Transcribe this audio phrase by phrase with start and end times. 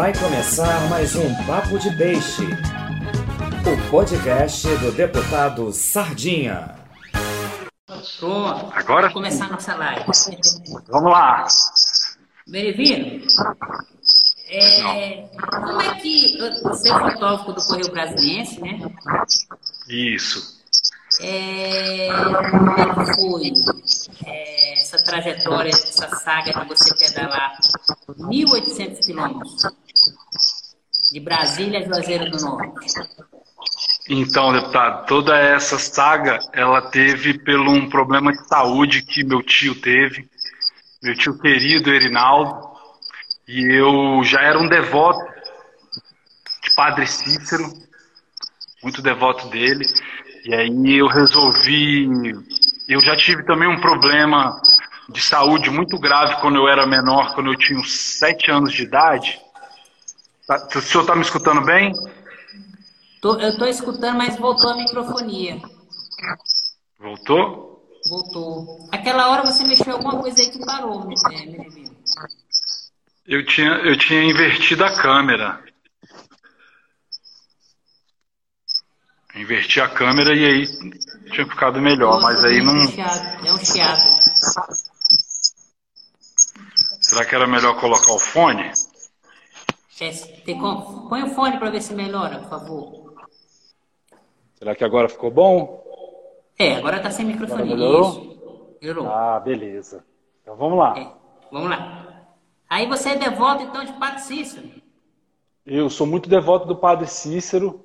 [0.00, 2.46] Vai começar mais um Papo de Peixe,
[3.66, 6.74] o podcast do deputado Sardinha.
[8.18, 8.72] Pronto.
[8.72, 9.10] Agora?
[9.10, 10.06] Vamos começar a nossa live.
[10.88, 11.46] Vamos lá.
[12.48, 13.20] Berevino,
[14.48, 18.80] é, como é que você é fotógrafo do Correio Brasiliense, né?
[19.86, 20.59] Isso.
[21.18, 22.08] É,
[22.50, 23.52] como é foi
[24.26, 27.58] é, essa trajetória, essa saga de você pedalar
[28.08, 29.62] 1.800 quilômetros
[31.10, 32.86] de Brasília a Juazeiro do Norte?
[34.08, 39.74] Então, deputado, toda essa saga, ela teve pelo um problema de saúde que meu tio
[39.74, 40.28] teve,
[41.02, 42.70] meu tio querido Erinaldo,
[43.48, 45.20] e eu já era um devoto
[46.62, 47.64] de Padre Cícero,
[48.82, 49.84] muito devoto dele,
[50.44, 52.08] e aí eu resolvi,
[52.88, 54.60] eu já tive também um problema
[55.08, 58.82] de saúde muito grave quando eu era menor, quando eu tinha uns sete anos de
[58.84, 59.40] idade.
[60.46, 61.92] Tá- O senhor está me escutando bem?
[63.20, 65.60] Tô- eu estou escutando, mas voltou a microfonia.
[66.98, 67.70] Voltou?
[68.08, 68.88] Voltou.
[68.92, 71.90] Aquela hora você mexeu alguma coisa aí que parou, né, Berevino?
[73.26, 75.62] Eu tinha, eu tinha invertido a câmera.
[79.34, 80.66] Inverti a câmera e aí
[81.30, 82.76] tinha ficado melhor, mas aí não.
[82.76, 83.46] É um chiado.
[83.46, 84.00] É um chiado.
[87.00, 88.70] Será que era melhor colocar o fone?
[90.44, 91.08] Tem como?
[91.08, 93.14] Põe o fone para ver se melhora, por favor.
[94.54, 95.84] Será que agora ficou bom?
[96.58, 97.62] É, agora tá sem microfone.
[97.62, 98.76] Agora melhorou?
[98.80, 99.08] Melhorou.
[99.08, 100.04] Ah, beleza.
[100.42, 100.98] Então vamos lá.
[100.98, 101.12] É,
[101.52, 102.26] vamos lá.
[102.68, 104.70] Aí você é devoto, então, de Padre Cícero.
[105.66, 107.84] Eu sou muito devoto do Padre Cícero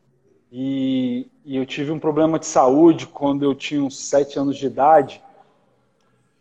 [0.51, 4.65] e, e eu tive um problema de saúde quando eu tinha uns sete anos de
[4.65, 5.21] idade.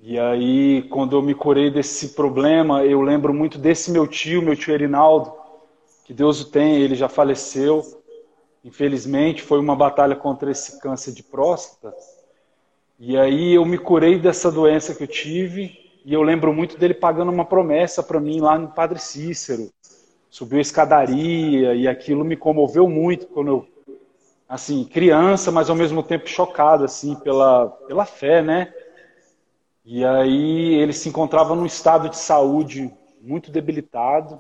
[0.01, 4.57] E aí, quando eu me curei desse problema, eu lembro muito desse meu tio, meu
[4.57, 5.33] tio Erinaldo,
[6.05, 7.83] que Deus o tenha, ele já faleceu.
[8.65, 11.95] Infelizmente, foi uma batalha contra esse câncer de próstata.
[12.99, 16.95] E aí eu me curei dessa doença que eu tive e eu lembro muito dele
[16.95, 19.71] pagando uma promessa para mim lá no Padre Cícero.
[20.31, 23.69] Subiu a escadaria e aquilo me comoveu muito quando eu,
[24.49, 28.73] assim, criança, mas ao mesmo tempo chocado, assim, pela, pela fé, né?
[29.85, 34.39] E aí ele se encontrava num estado de saúde muito debilitado,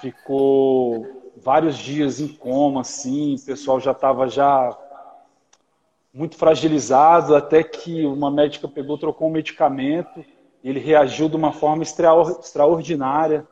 [0.00, 4.76] ficou vários dias em coma, assim, o pessoal já estava já
[6.12, 10.24] muito fragilizado, até que uma médica pegou, trocou um medicamento,
[10.62, 13.46] ele reagiu de uma forma extraor- extraordinária,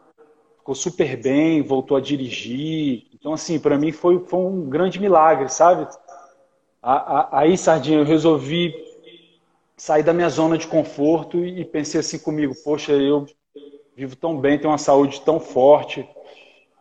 [0.58, 3.06] ficou super bem, voltou a dirigir.
[3.20, 5.86] Então, assim, para mim foi, foi um grande milagre, sabe?
[6.82, 8.75] Aí, Sardinha, eu resolvi
[9.76, 13.26] sair da minha zona de conforto e pensei assim comigo, poxa, eu
[13.94, 16.09] vivo tão bem, tenho uma saúde tão forte,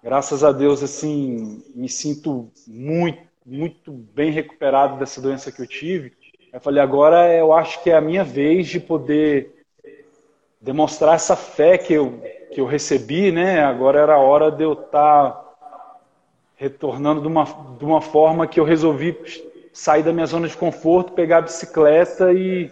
[0.02, 6.14] graças a Deus, assim, me sinto muito, muito bem recuperado dessa doença que eu tive.
[6.54, 9.66] Eu falei, agora eu acho que é a minha vez de poder
[10.62, 12.22] demonstrar essa fé que eu,
[12.54, 13.62] que eu recebi, né?
[13.62, 15.49] Agora era a hora de eu estar
[16.60, 19.18] retornando de uma, de uma forma que eu resolvi
[19.72, 22.70] sair da minha zona de conforto, pegar a bicicleta e,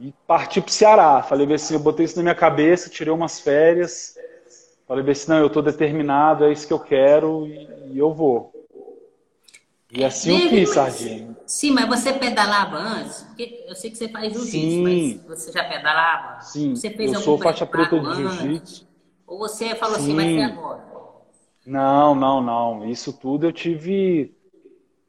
[0.00, 1.22] e partir para o Ceará.
[1.22, 4.16] Falei assim, eu botei isso na minha cabeça, tirei umas férias,
[4.88, 8.50] falei assim, não, eu estou determinado, é isso que eu quero e, e eu vou.
[9.92, 11.36] E assim eu Berevino, fiz, Sardinha.
[11.46, 13.22] Sim, mas você pedalava antes?
[13.24, 15.20] Porque eu sei que você faz jiu-jitsu, Sim.
[15.26, 16.40] mas você já pedalava?
[16.40, 18.86] Sim, Você fez eu sou faixa preta de jiu-jitsu.
[19.26, 20.42] Ou você falou assim, vai ser Sim.
[20.42, 20.95] agora?
[21.66, 22.88] Não, não, não.
[22.88, 24.32] Isso tudo eu tive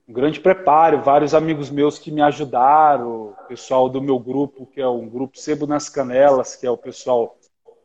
[0.08, 4.82] um grande preparo, vários amigos meus que me ajudaram, o pessoal do meu grupo, que
[4.82, 7.38] é um grupo Sebo nas Canelas, que é o pessoal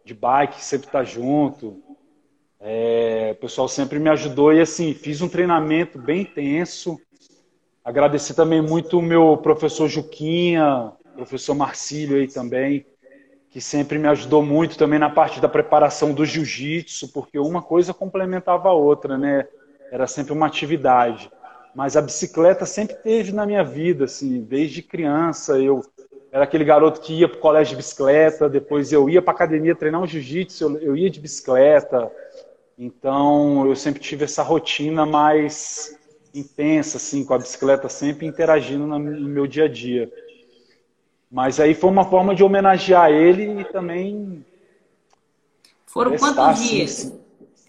[0.04, 1.82] de bike, que sempre está junto.
[2.58, 6.98] É, o pessoal sempre me ajudou e assim, fiz um treinamento bem intenso.
[7.84, 12.86] Agradecer também muito o meu professor Juquinha, professor Marcílio aí também,
[13.52, 17.92] que sempre me ajudou muito também na parte da preparação do jiu-jitsu, porque uma coisa
[17.92, 19.46] complementava a outra, né?
[19.90, 21.30] Era sempre uma atividade.
[21.74, 25.82] Mas a bicicleta sempre teve na minha vida, assim, desde criança eu
[26.32, 29.74] era aquele garoto que ia para o colégio de bicicleta, depois eu ia para academia
[29.74, 32.10] treinar um jiu-jitsu, eu, ia de bicicleta.
[32.78, 35.94] Então eu sempre tive essa rotina mais
[36.34, 40.10] intensa, assim, com a bicicleta sempre interagindo no meu dia a dia.
[41.32, 44.44] Mas aí foi uma forma de homenagear ele e também
[45.86, 47.18] Foram Testar, quantos dias.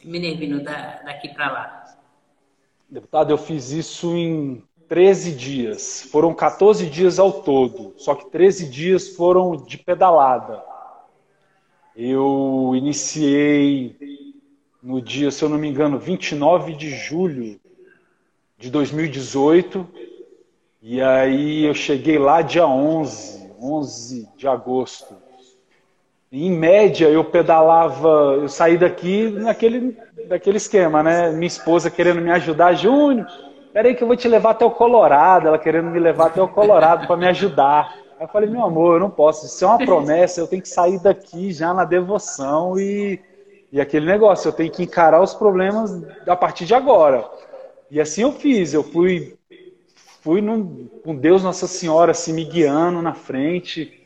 [0.04, 1.84] Minervino, da, daqui para lá?
[2.90, 6.08] Deputado, eu fiz isso em 13 dias.
[6.12, 10.62] Foram 14 dias ao todo, só que 13 dias foram de pedalada.
[11.96, 13.98] Eu iniciei
[14.82, 17.60] no dia, se eu não me engano, 29 de julho
[18.58, 19.88] de 2018.
[20.82, 25.16] E aí eu cheguei lá dia 11, 11 de agosto.
[26.30, 31.32] Em média, eu pedalava, eu saí daqui naquele, daquele esquema, né?
[31.32, 33.26] Minha esposa querendo me ajudar, Júnior,
[33.72, 36.48] peraí que eu vou te levar até o Colorado, ela querendo me levar até o
[36.48, 37.96] Colorado para me ajudar.
[38.20, 40.70] Aí eu falei, meu amor, eu não posso, isso é uma promessa, eu tenho que
[40.70, 43.22] sair daqui já na devoção e,
[43.72, 47.30] e aquele negócio, eu tenho que encarar os problemas a partir de agora.
[47.92, 49.38] E assim eu fiz, eu fui,
[50.24, 54.02] fui num, com Deus Nossa Senhora assim, me guiando na frente,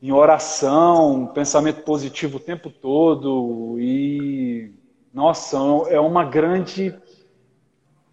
[0.00, 4.70] em oração, pensamento positivo o tempo todo e
[5.12, 5.56] nossa,
[5.88, 6.94] é uma grande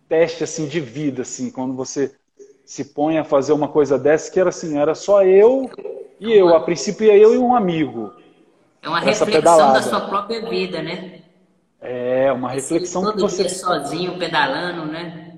[0.09, 2.15] teste assim de vida assim, quando você
[2.65, 5.69] se põe a fazer uma coisa dessa que era assim, era só eu
[6.19, 8.13] e eu, a princípio ia eu e um amigo.
[8.81, 9.73] É uma reflexão pedalada.
[9.73, 11.21] da sua própria vida, né?
[11.79, 15.30] É, uma reflexão todo que você dia sozinho pedalando, né?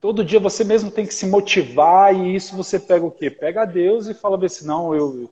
[0.00, 3.30] Todo dia você mesmo tem que se motivar e isso você pega o quê?
[3.30, 5.30] Pega a Deus e fala assim, não, eu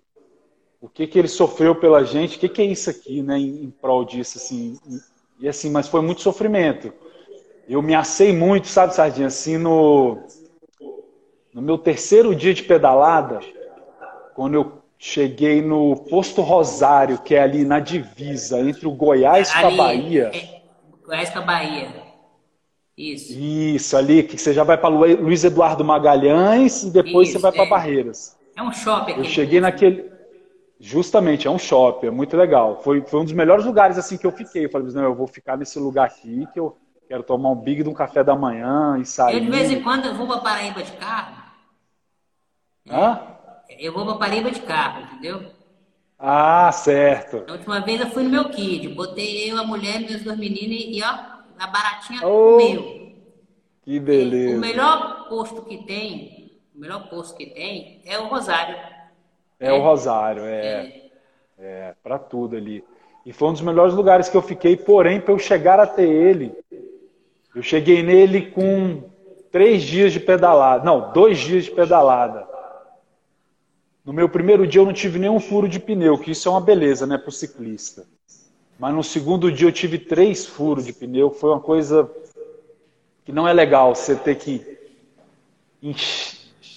[0.81, 3.65] o que que ele sofreu pela gente, o que que é isso aqui, né, em,
[3.65, 4.79] em prol disso assim.
[4.87, 6.93] E, e assim, mas foi muito sofrimento.
[7.69, 10.19] Eu me assei muito, sabe, Sardinha, assim no
[11.53, 13.41] no meu terceiro dia de pedalada,
[14.35, 19.63] quando eu cheguei no posto Rosário, que é ali na divisa entre o Goiás ali,
[19.63, 20.31] com a Bahia.
[20.35, 20.61] É,
[21.03, 22.06] Goiás com a Bahia.
[22.97, 23.39] Isso.
[23.39, 27.53] Isso, ali, que você já vai para Luiz Eduardo Magalhães e depois Isso, você vai
[27.53, 27.69] para é.
[27.69, 28.37] Barreiras.
[28.57, 29.13] É um shopping.
[29.19, 30.11] Eu cheguei naquele.
[30.81, 32.81] Justamente, é um shopping, é muito legal.
[32.83, 34.65] Foi, foi um dos melhores lugares assim que eu fiquei.
[34.65, 36.77] Eu falei, não, eu vou ficar nesse lugar aqui que eu
[37.09, 39.35] quero tomar um big de um café da manhã e sair.
[39.35, 41.47] Eu de vez em quando eu vou para Paraíba de carro
[42.89, 43.21] Hã?
[43.79, 45.51] Eu vou para Paraíba de carro, entendeu?
[46.19, 47.45] Ah, certo.
[47.49, 50.85] A última vez eu fui no meu kid, botei eu, a mulher, meus dois meninos
[50.89, 53.13] e, ó, a baratinha oh, comeu.
[53.83, 54.57] Que beleza.
[54.57, 58.77] O melhor posto que tem, o melhor posto que tem é o Rosário.
[59.59, 59.73] É, é.
[59.73, 60.63] o Rosário, é.
[60.63, 61.11] É,
[61.59, 62.85] é para tudo ali.
[63.25, 66.55] E foi um dos melhores lugares que eu fiquei, porém, para eu chegar até ele,
[67.55, 69.03] eu cheguei nele com
[69.51, 70.85] três dias de pedalada.
[70.85, 72.47] Não, dois dias de pedalada.
[74.05, 76.61] No meu primeiro dia eu não tive nenhum furo de pneu, que isso é uma
[76.61, 78.07] beleza, né, para o ciclista.
[78.79, 82.11] Mas no segundo dia eu tive três furos de pneu, foi uma coisa
[83.25, 84.77] que não é legal você ter que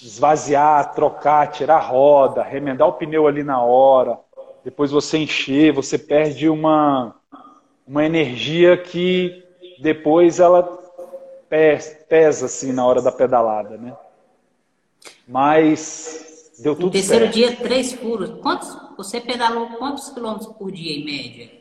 [0.01, 4.17] esvaziar, trocar, tirar a roda, remendar o pneu ali na hora,
[4.63, 7.15] depois você encher, você perde uma,
[7.85, 9.43] uma energia que
[9.79, 10.77] depois ela
[11.49, 13.95] pesa assim na hora da pedalada, né?
[15.27, 17.35] Mas Deu tudo no terceiro certo.
[17.35, 18.41] dia, três furos.
[18.41, 21.58] Quantos, você pedalou quantos quilômetros por dia, em média?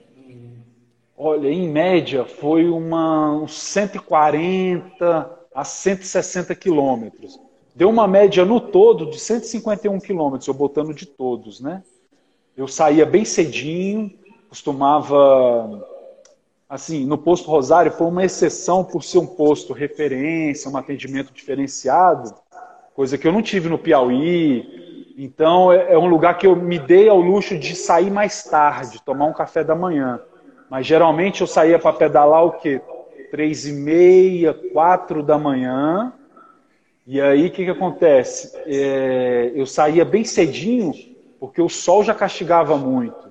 [1.20, 7.41] Olha, em média, foi uma, uns 140 a 160 quilômetros.
[7.75, 11.82] Deu uma média no todo de 151 quilômetros, eu botando de todos, né?
[12.56, 14.12] Eu saía bem cedinho,
[14.49, 15.85] costumava...
[16.69, 22.32] Assim, no posto Rosário foi uma exceção por ser um posto referência, um atendimento diferenciado,
[22.94, 26.79] coisa que eu não tive no Piauí, então é, é um lugar que eu me
[26.79, 30.20] dei ao luxo de sair mais tarde, tomar um café da manhã.
[30.70, 32.81] Mas geralmente eu saía para pedalar o quê?
[33.31, 36.13] Três e meia, quatro da manhã.
[37.06, 38.55] E aí o que, que acontece?
[38.67, 40.93] É, eu saía bem cedinho,
[41.41, 43.29] porque o sol já castigava muito.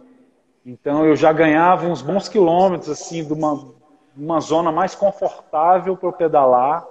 [0.66, 3.72] Então eu já ganhava uns bons quilômetros assim de uma,
[4.16, 6.86] uma zona mais confortável para eu pedalar,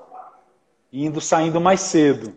[0.92, 2.34] indo saindo mais cedo.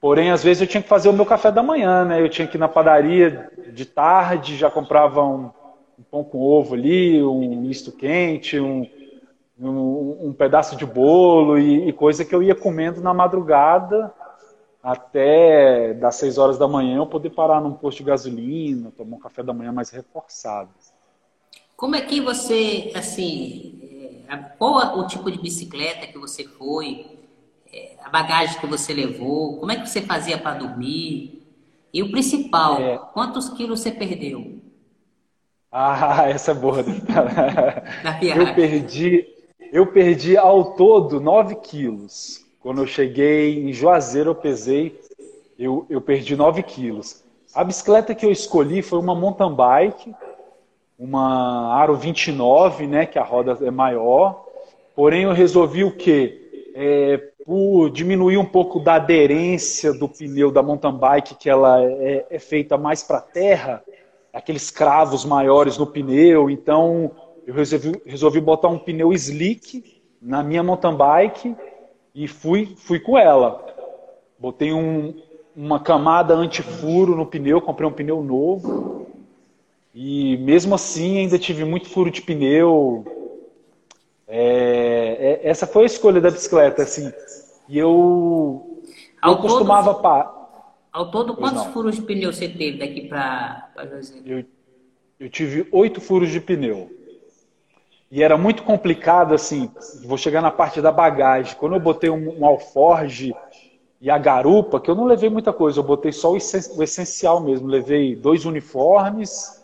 [0.00, 2.20] Porém, às vezes eu tinha que fazer o meu café da manhã, né?
[2.20, 5.50] Eu tinha que ir na padaria de tarde, já comprava um,
[5.98, 8.88] um pão com ovo ali, um misto quente, um,
[9.58, 14.12] um, um pedaço de bolo e, e, coisa que eu ia comendo na madrugada
[14.82, 19.20] até das 6 horas da manhã eu poder parar num posto de gasolina, tomar um
[19.20, 20.70] café da manhã mais reforçado.
[21.76, 27.16] Como é que você, assim, é, qual o tipo de bicicleta que você foi?
[28.02, 31.42] a bagagem que você levou, como é que você fazia para dormir?
[31.92, 32.98] E o principal, é...
[33.12, 34.60] quantos quilos você perdeu?
[35.70, 36.84] Ah, essa é boa.
[38.22, 39.26] eu perdi,
[39.72, 42.44] eu perdi ao todo 9 quilos.
[42.60, 44.98] Quando eu cheguei em Juazeiro, eu pesei,
[45.58, 47.24] eu, eu perdi 9 quilos.
[47.54, 50.14] A bicicleta que eu escolhi foi uma mountain bike,
[50.98, 54.44] uma Aro 29, né, que a roda é maior.
[54.94, 56.72] Porém, eu resolvi o quê?
[56.74, 62.26] É, por diminuir um pouco da aderência do pneu da mountain bike, que ela é,
[62.28, 63.82] é feita mais para terra,
[64.36, 66.50] aqueles cravos maiores no pneu.
[66.50, 67.10] Então,
[67.46, 71.56] eu resolvi, resolvi botar um pneu slick na minha mountain bike
[72.14, 73.64] e fui, fui com ela.
[74.38, 75.14] Botei um,
[75.56, 79.06] uma camada anti-furo no pneu, comprei um pneu novo.
[79.94, 83.06] E mesmo assim ainda tive muito furo de pneu.
[84.28, 87.10] É, é, essa foi a escolha da bicicleta, assim.
[87.70, 88.82] E eu,
[89.24, 89.94] eu costumava...
[89.94, 90.35] Todo,
[90.96, 94.14] ao todo, quantos furos de pneu você teve daqui para José?
[94.24, 94.42] Eu,
[95.20, 96.90] eu tive oito furos de pneu.
[98.10, 99.70] E era muito complicado, assim,
[100.06, 101.54] vou chegar na parte da bagagem.
[101.56, 103.34] Quando eu botei um, um alforge
[104.00, 107.66] e a garupa, que eu não levei muita coisa, eu botei só o, essencial mesmo.
[107.66, 109.62] Levei dois uniformes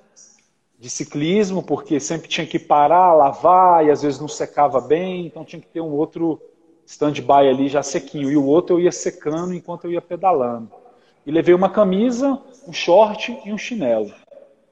[0.79, 5.47] de ciclismo, porque sempre tinha que parar, lavar, e às vezes não secava bem, então
[5.47, 6.39] tinha que ter um outro
[6.85, 8.31] stand-by ali já sequinho.
[8.31, 10.82] E o outro eu ia secando enquanto eu ia pedalando.
[11.25, 14.13] E levei uma camisa, um short e um chinelo.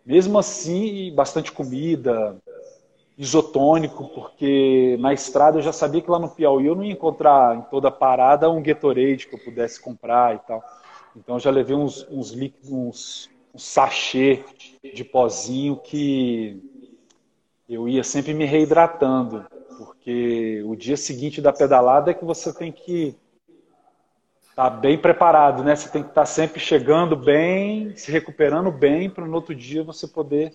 [0.05, 2.37] Mesmo assim, bastante comida,
[3.17, 7.57] isotônico, porque na estrada eu já sabia que lá no Piauí eu não ia encontrar
[7.57, 10.65] em toda parada um Gatorade que eu pudesse comprar e tal.
[11.15, 14.43] Então eu já levei uns, uns líquidos, uns, uns sachê
[14.95, 16.63] de pozinho que
[17.69, 19.45] eu ia sempre me reidratando,
[19.77, 23.15] porque o dia seguinte da pedalada é que você tem que
[24.65, 25.75] tá bem preparado, né?
[25.75, 29.83] Você tem que estar tá sempre chegando bem, se recuperando bem, para no outro dia
[29.83, 30.53] você poder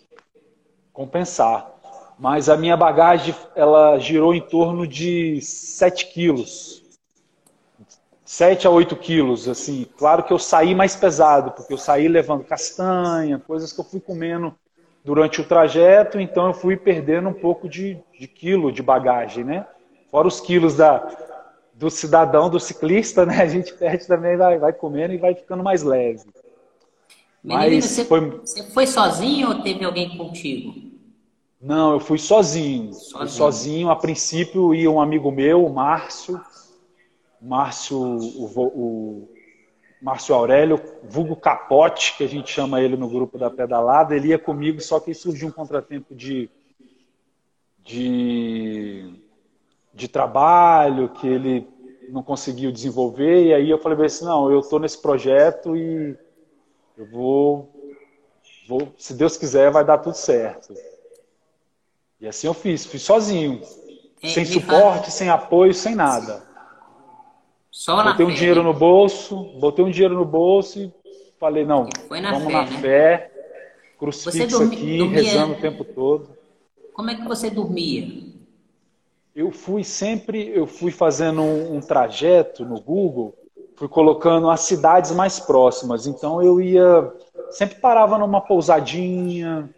[0.94, 1.76] compensar
[2.18, 6.84] mas a minha bagagem ela girou em torno de 7 quilos.
[8.24, 9.86] 7 a 8 quilos, assim.
[9.98, 14.00] Claro que eu saí mais pesado, porque eu saí levando castanha, coisas que eu fui
[14.00, 14.56] comendo
[15.04, 19.68] durante o trajeto, então eu fui perdendo um pouco de, de quilo de bagagem, né?
[20.10, 21.06] Fora os quilos da,
[21.78, 23.42] do cidadão, do ciclista, né?
[23.42, 26.24] A gente perde também, vai, vai comendo e vai ficando mais leve.
[27.44, 28.30] Menino, Mas você, foi...
[28.40, 30.74] você foi sozinho ou teve alguém contigo?
[31.62, 32.94] Não, eu fui sozinho.
[32.94, 33.18] Sozinho.
[33.18, 33.90] Fui sozinho.
[33.90, 36.42] A princípio ia um amigo meu, o Márcio.
[37.42, 39.30] Márcio, o, o
[40.02, 44.16] Márcio Aurélio, vulgo Capote, que a gente chama ele no grupo da pedalada.
[44.16, 46.50] Ele ia comigo, só que surgiu um contratempo de,
[47.84, 49.25] de,
[49.96, 51.68] de trabalho, que ele
[52.10, 53.46] não conseguiu desenvolver.
[53.46, 56.16] E aí eu falei assim, não, eu estou nesse projeto e
[56.98, 57.72] eu vou,
[58.68, 60.74] vou, se Deus quiser, vai dar tudo certo.
[62.20, 63.62] E assim eu fiz, fiz sozinho.
[64.22, 65.10] É, sem suporte, fala...
[65.12, 66.44] sem apoio, sem nada.
[67.72, 68.68] Só na botei fé, um dinheiro né?
[68.68, 70.94] no bolso, botei um dinheiro no bolso e
[71.38, 72.82] falei, não, na vamos fé, na né?
[72.82, 73.32] fé,
[74.00, 74.76] crucifixo dormi...
[74.76, 75.22] aqui, dormia...
[75.22, 76.30] rezando o tempo todo.
[76.94, 78.25] Como é que você dormia?
[79.36, 83.36] Eu fui sempre, eu fui fazendo um, um trajeto no Google,
[83.76, 86.08] fui colocando as cidades mais próximas.
[86.08, 87.12] Então eu ia,
[87.52, 89.70] sempre parava numa pousadinha,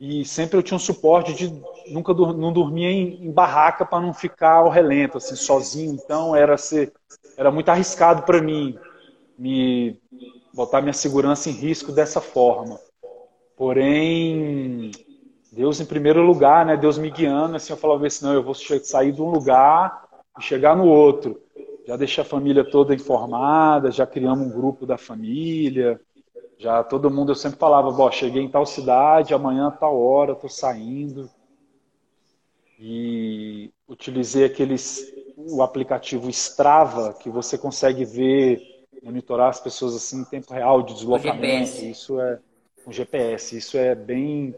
[0.00, 4.12] e sempre eu tinha um suporte de nunca não dormia em, em barraca para não
[4.12, 5.94] ficar ao relento, assim, sozinho.
[5.94, 6.92] Então era ser,
[7.36, 8.76] era muito arriscado para mim
[9.38, 9.96] me
[10.52, 12.80] botar minha segurança em risco dessa forma.
[13.56, 14.90] Porém,
[15.52, 16.78] Deus em primeiro lugar, né?
[16.78, 20.42] Deus me guiando, assim, eu falava assim, não, eu vou sair de um lugar e
[20.42, 21.38] chegar no outro.
[21.86, 26.00] Já deixei a família toda informada, já criamos um grupo da família,
[26.56, 30.48] já todo mundo, eu sempre falava, bom, cheguei em tal cidade, amanhã, tal hora, estou
[30.48, 31.28] saindo.
[32.78, 40.24] E utilizei aqueles, o aplicativo Strava, que você consegue ver, monitorar as pessoas assim em
[40.24, 41.84] tempo real de deslocamento.
[41.84, 42.38] Isso é
[42.86, 43.54] um GPS.
[43.54, 44.54] Isso é bem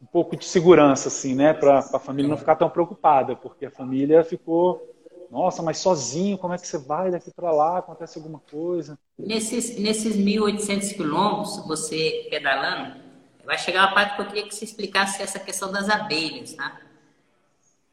[0.00, 1.52] um pouco de segurança, assim, né?
[1.52, 4.96] Para a família não ficar tão preocupada, porque a família ficou
[5.30, 7.78] nossa, mas sozinho, como é que você vai daqui para lá?
[7.78, 8.98] Acontece alguma coisa?
[9.18, 12.96] Nesses, nesses 1.800 quilômetros, você pedalando,
[13.44, 16.80] vai chegar uma parte que eu queria que você explicasse essa questão das abelhas, tá?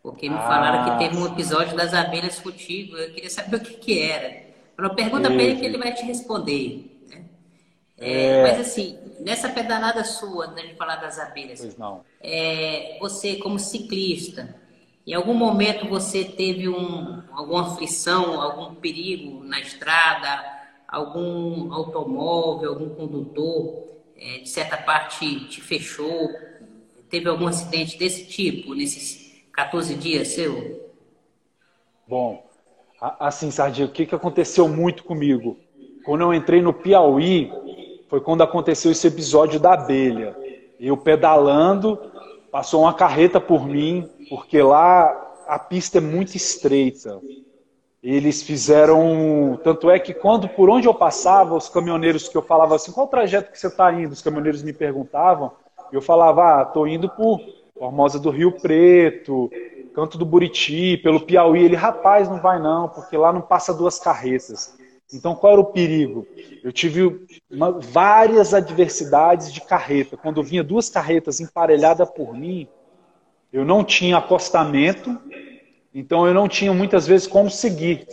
[0.01, 3.62] Porque me ah, falaram que teve um episódio das abelhas contigo, eu queria saber o
[3.62, 4.43] que, que era.
[4.77, 6.92] Uma pergunta para ele que ele vai te responder.
[7.97, 8.07] Né?
[8.07, 8.41] É, é...
[8.43, 12.03] Mas assim, nessa pedalada sua, antes de falar das abelhas, pois não.
[12.21, 14.55] É, você como ciclista,
[15.05, 20.43] em algum momento você teve um, alguma aflição, algum perigo na estrada,
[20.88, 23.83] algum automóvel, algum condutor,
[24.15, 26.29] é, de certa parte te fechou?
[27.09, 30.91] Teve algum acidente desse tipo nesses 14 dias seu?
[32.07, 32.43] Bom,
[33.19, 35.57] assim, Sardinha, o que aconteceu muito comigo?
[36.03, 37.51] Quando eu entrei no Piauí,
[38.10, 40.36] foi quando aconteceu esse episódio da abelha.
[40.79, 42.00] Eu pedalando,
[42.51, 47.19] passou uma carreta por mim, porque lá a pista é muito estreita.
[48.01, 49.60] Eles fizeram.
[49.63, 53.07] Tanto é que quando por onde eu passava, os caminhoneiros que eu falava assim, qual
[53.07, 54.12] o trajeto que você está indo?
[54.12, 55.51] Os caminhoneiros me perguntavam,
[55.91, 57.39] eu falava, ah, estou indo por
[57.77, 59.50] Formosa do Rio Preto,
[59.93, 61.63] Canto do Buriti, pelo Piauí.
[61.63, 64.77] Ele, rapaz, não vai não, porque lá não passa duas carretas.
[65.13, 66.27] Então, qual era o perigo?
[66.63, 70.17] Eu tive uma, várias adversidades de carreta.
[70.17, 72.67] Quando vinha duas carretas emparelhadas por mim,
[73.51, 75.15] eu não tinha acostamento,
[75.93, 78.08] então eu não tinha muitas vezes como seguir.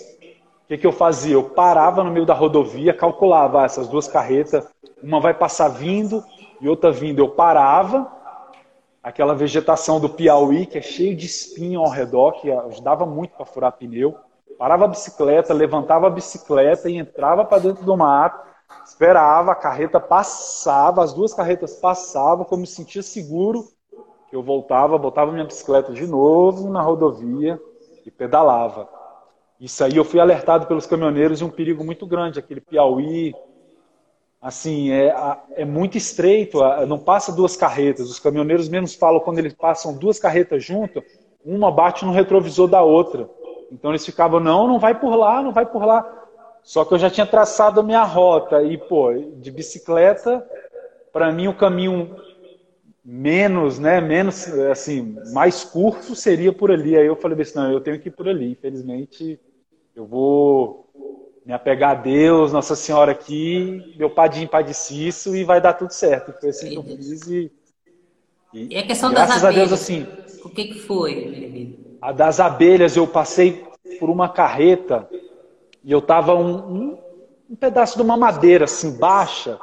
[0.65, 1.33] O que, que eu fazia?
[1.33, 4.69] Eu parava no meio da rodovia, calculava ah, essas duas carretas,
[5.03, 6.23] uma vai passar vindo
[6.61, 7.21] e outra vindo.
[7.21, 8.07] Eu parava,
[9.03, 13.47] aquela vegetação do Piauí, que é cheio de espinho ao redor, que ajudava muito para
[13.47, 14.15] furar pneu.
[14.61, 18.47] Parava a bicicleta, levantava a bicicleta e entrava para dentro do mato,
[18.85, 23.65] esperava, a carreta passava, as duas carretas passavam, como me sentia seguro,
[24.31, 27.59] eu voltava, botava minha bicicleta de novo na rodovia
[28.05, 28.87] e pedalava.
[29.59, 33.35] Isso aí eu fui alertado pelos caminhoneiros de um perigo muito grande, aquele Piauí,
[34.43, 35.17] assim, é,
[35.53, 38.11] é muito estreito, não passa duas carretas.
[38.11, 41.03] Os caminhoneiros menos falam quando eles passam duas carretas juntas,
[41.43, 43.27] uma bate no retrovisor da outra.
[43.71, 46.21] Então eles ficavam, não, não vai por lá, não vai por lá.
[46.63, 50.47] Só que eu já tinha traçado a minha rota e, pô, de bicicleta,
[51.13, 52.17] para mim o caminho
[53.05, 56.97] menos, né, menos, assim, mais curto seria por ali.
[56.97, 58.53] Aí eu falei assim, não, eu tenho que ir por ali.
[58.53, 59.41] Infelizmente,
[59.97, 60.89] eu vou
[61.45, 66.39] me apegar a Deus, Nossa Senhora aqui, meu padinho padeciço e vai dar tudo certo.
[66.39, 67.53] Foi assim que eu fiz e...
[68.53, 70.09] E, e a questão das abelhas, Deus, assim,
[70.45, 73.65] o que, que foi, A das abelhas, eu passei
[73.99, 75.09] por uma carreta
[75.85, 76.99] e eu tava um, um,
[77.51, 79.59] um pedaço de uma madeira, assim, baixa,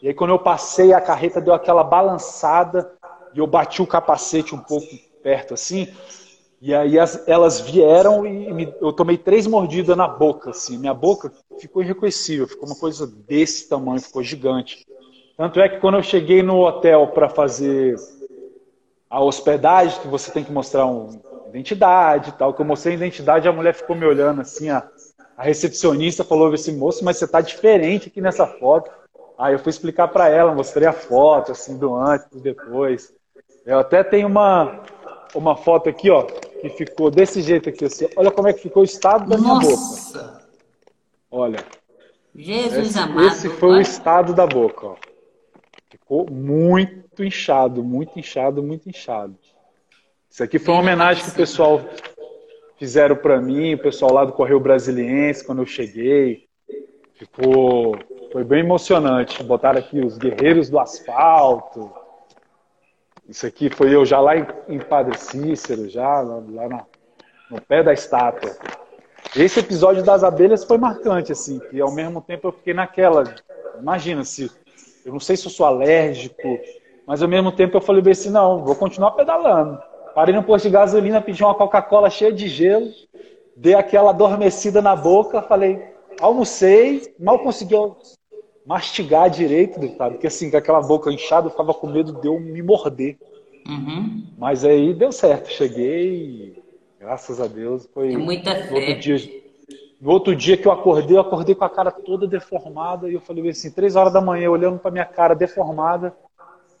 [0.00, 2.92] e aí quando eu passei, a carreta deu aquela balançada
[3.34, 4.86] e eu bati o capacete um pouco
[5.22, 5.88] perto, assim,
[6.60, 10.78] e aí as, elas vieram e me, eu tomei três mordidas na boca, assim.
[10.78, 14.86] Minha boca ficou irreconhecível, ficou uma coisa desse tamanho, ficou gigante.
[15.36, 17.96] Tanto é que quando eu cheguei no hotel para fazer
[19.10, 22.96] a hospedagem, que você tem que mostrar uma identidade e tal, que eu mostrei a
[22.96, 24.88] identidade, a mulher ficou me olhando assim, a,
[25.36, 28.90] a recepcionista falou assim, moço, mas você tá diferente aqui nessa foto.
[29.38, 33.12] Aí eu fui explicar para ela, mostrei a foto, assim, do antes, do depois.
[33.66, 34.82] Eu até tenho uma,
[35.34, 37.84] uma foto aqui, ó, que ficou desse jeito aqui.
[37.84, 38.08] Assim.
[38.16, 40.18] Olha como é que ficou o estado da minha Nossa.
[40.18, 40.42] boca.
[41.30, 41.64] Olha.
[42.34, 43.26] Jesus esse, amado.
[43.26, 43.78] Esse foi olha.
[43.78, 44.96] o estado da boca, ó.
[45.90, 49.36] Ficou muito inchado, muito inchado, muito inchado.
[50.32, 51.82] Isso aqui foi uma homenagem que o pessoal
[52.78, 56.46] fizeram para mim, o pessoal lá do Correio Brasiliense, quando eu cheguei.
[57.14, 57.98] Ficou,
[58.32, 59.42] foi bem emocionante.
[59.42, 61.92] Botaram aqui os guerreiros do asfalto,
[63.28, 66.86] isso aqui foi eu já lá em, em Padre Cícero, já lá na,
[67.50, 68.50] no pé da estátua.
[69.36, 73.24] Esse episódio das abelhas foi marcante, assim, e ao mesmo tempo eu fiquei naquela.
[73.78, 74.50] Imagina se.
[75.04, 76.58] Eu não sei se eu sou alérgico,
[77.06, 79.91] mas ao mesmo tempo eu falei bem assim: não, vou continuar pedalando.
[80.14, 82.90] Parei no posto de gasolina, pedi uma Coca-Cola cheia de gelo,
[83.56, 85.82] dei aquela adormecida na boca, falei,
[86.20, 87.74] almocei, mal consegui
[88.64, 92.38] mastigar direito, deputado, porque assim, com aquela boca inchada, eu ficava com medo de eu
[92.38, 93.16] me morder.
[93.66, 94.24] Uhum.
[94.38, 96.62] Mas aí deu certo, cheguei,
[96.98, 98.12] graças a Deus, foi.
[98.12, 99.16] É muita no outro dia,
[100.00, 103.20] no outro dia que eu acordei, eu acordei com a cara toda deformada e eu
[103.20, 106.14] falei assim, três horas da manhã, olhando para minha cara deformada,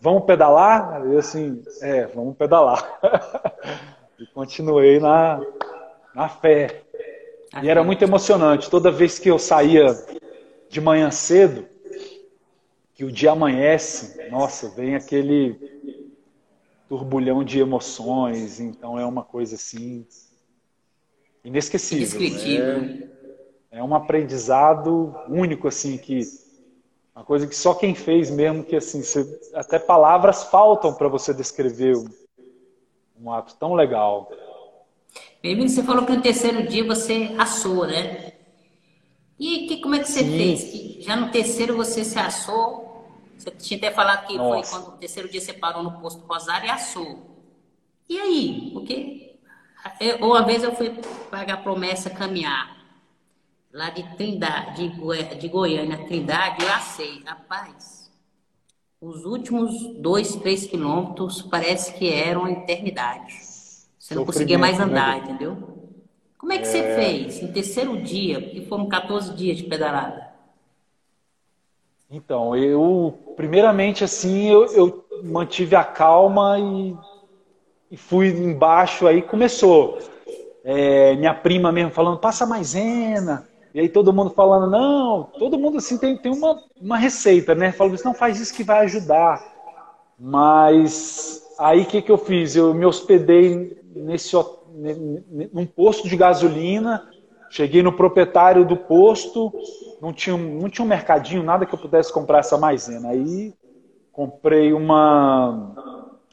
[0.02, 1.00] vamos pedalar?
[1.00, 3.00] Aí assim, é, vamos pedalar.
[4.18, 5.40] e continuei na,
[6.12, 6.82] na fé.
[7.62, 8.68] E era muito emocionante.
[8.68, 9.86] Toda vez que eu saía
[10.68, 11.66] de manhã cedo,
[12.94, 15.56] que o dia amanhece, nossa, vem aquele
[16.88, 20.04] turbulhão de emoções, então é uma coisa assim
[21.44, 22.20] inesquecível.
[22.20, 23.08] Né?
[23.70, 26.22] É, é um aprendizado único assim que
[27.14, 31.34] uma coisa que só quem fez mesmo que assim você, até palavras faltam para você
[31.34, 32.08] descrever um,
[33.20, 34.30] um, ato tão legal.
[35.42, 38.32] Emílio, você falou que no terceiro dia você assou, né?
[39.38, 40.36] E que, como é que você Sim.
[40.36, 40.64] fez?
[40.64, 42.92] Que já no terceiro você se assou
[43.42, 44.70] você tinha até falado que Nossa.
[44.70, 47.44] foi quando o terceiro dia você parou no posto Rosário e assou.
[48.08, 48.70] E aí?
[48.72, 49.36] Porque
[50.00, 50.90] eu, uma vez eu fui
[51.28, 52.81] pagar promessa caminhar
[53.72, 57.22] lá de Trindade, de, Goi de Goiânia, Trindade, eu assei.
[57.24, 58.10] Rapaz,
[59.00, 63.34] os últimos dois, três quilômetros parece que eram eternidade.
[63.98, 65.24] Você não conseguia mais né, andar, né?
[65.24, 65.56] entendeu?
[66.36, 66.66] Como é que é...
[66.66, 70.30] você fez no terceiro dia, porque foram 14 dias de pedalada?
[72.10, 76.94] Então, eu, primeiramente, assim, eu, eu mantive a calma e,
[77.90, 79.98] e, fui embaixo, aí começou.
[80.62, 83.48] É, minha prima mesmo falando, passa maisena.
[83.74, 87.72] E aí todo mundo falando, não, todo mundo assim tem, tem uma, uma receita, né?
[87.72, 89.42] Falando assim, não faz isso que vai ajudar.
[90.18, 92.54] Mas aí o que, que eu fiz?
[92.54, 94.36] Eu me hospedei nesse,
[95.52, 97.08] num posto de gasolina,
[97.50, 99.52] cheguei no proprietário do posto,
[100.00, 103.08] não tinha, não tinha um mercadinho, nada que eu pudesse comprar essa maisena.
[103.08, 103.54] Aí
[104.12, 105.74] comprei uma,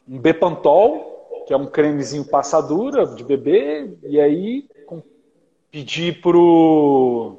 [0.07, 4.67] um Bepantol, que é um cremezinho passadura de bebê, e aí
[5.71, 7.37] pedi pro,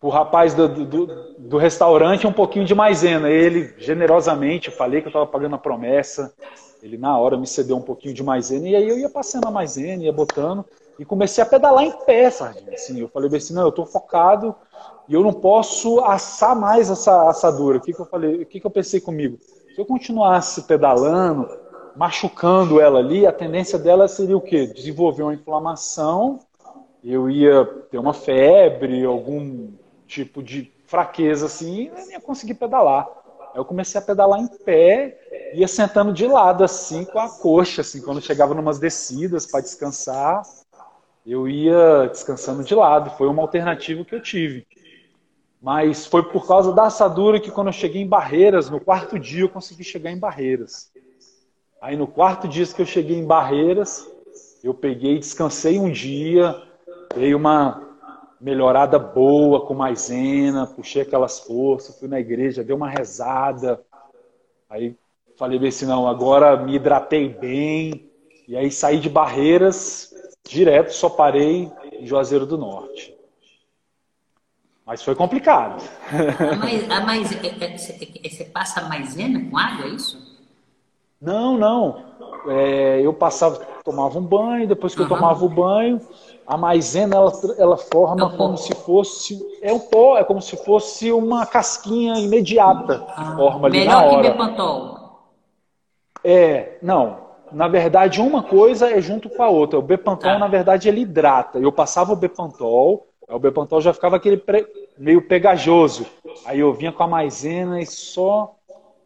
[0.00, 1.06] pro rapaz do, do,
[1.38, 3.28] do restaurante um pouquinho de maisena.
[3.30, 6.32] Ele, generosamente, falei que eu estava pagando a promessa,
[6.82, 9.50] ele na hora me cedeu um pouquinho de maisena, e aí eu ia passando a
[9.50, 10.64] maisena, ia botando,
[10.98, 12.74] e comecei a pedalar em pé, Sardinha.
[12.74, 14.54] Assim, eu falei assim, não, eu estou focado
[15.08, 17.78] e eu não posso assar mais essa assadura.
[17.78, 18.42] O que, que eu falei?
[18.42, 19.38] O que, que eu pensei comigo?
[19.74, 21.48] Se eu continuasse pedalando,
[21.96, 24.66] machucando ela ali, a tendência dela seria o quê?
[24.66, 26.40] Desenvolver uma inflamação,
[27.02, 29.70] eu ia ter uma febre, algum
[30.06, 33.08] tipo de fraqueza assim, e não ia conseguir pedalar.
[33.52, 37.80] Aí eu comecei a pedalar em pé, ia sentando de lado assim, com a coxa,
[37.80, 40.42] assim, quando chegava numas descidas para descansar,
[41.26, 43.10] eu ia descansando de lado.
[43.16, 44.66] Foi uma alternativa que eu tive.
[45.60, 49.42] Mas foi por causa da assadura que quando eu cheguei em Barreiras, no quarto dia
[49.42, 50.90] eu consegui chegar em Barreiras.
[51.80, 54.04] Aí no quarto dia que eu cheguei em Barreiras,
[54.62, 56.60] eu peguei, descansei um dia,
[57.14, 57.82] dei uma
[58.40, 63.80] melhorada boa com maisena, puxei aquelas forças, fui na igreja, dei uma rezada.
[64.68, 64.96] Aí
[65.36, 68.10] falei assim, não, agora me hidratei bem.
[68.48, 70.12] E aí saí de Barreiras,
[70.44, 73.16] direto, só parei em Juazeiro do Norte.
[74.84, 75.82] Mas foi complicado.
[76.10, 80.20] A mais, a mais, é, é, é, você passa maisena com água, é isso?
[81.20, 82.04] Não, não.
[82.48, 85.06] É, eu passava, tomava um banho, depois que uhum.
[85.06, 86.00] eu tomava o banho,
[86.46, 91.12] a maisena ela, ela forma como se fosse é um pó, é como se fosse
[91.12, 94.16] uma casquinha imediata ah, forma ali na hora.
[94.16, 95.02] Melhor que Bepantol.
[96.24, 97.22] É, não.
[97.50, 99.78] Na verdade, uma coisa é junto com a outra.
[99.78, 100.38] O Bepantol, ah.
[100.38, 101.58] na verdade, ele hidrata.
[101.58, 104.66] Eu passava o Bepantol, o Bepantol já ficava aquele pre...
[104.98, 106.06] meio pegajoso.
[106.44, 108.54] Aí eu vinha com a maisena e só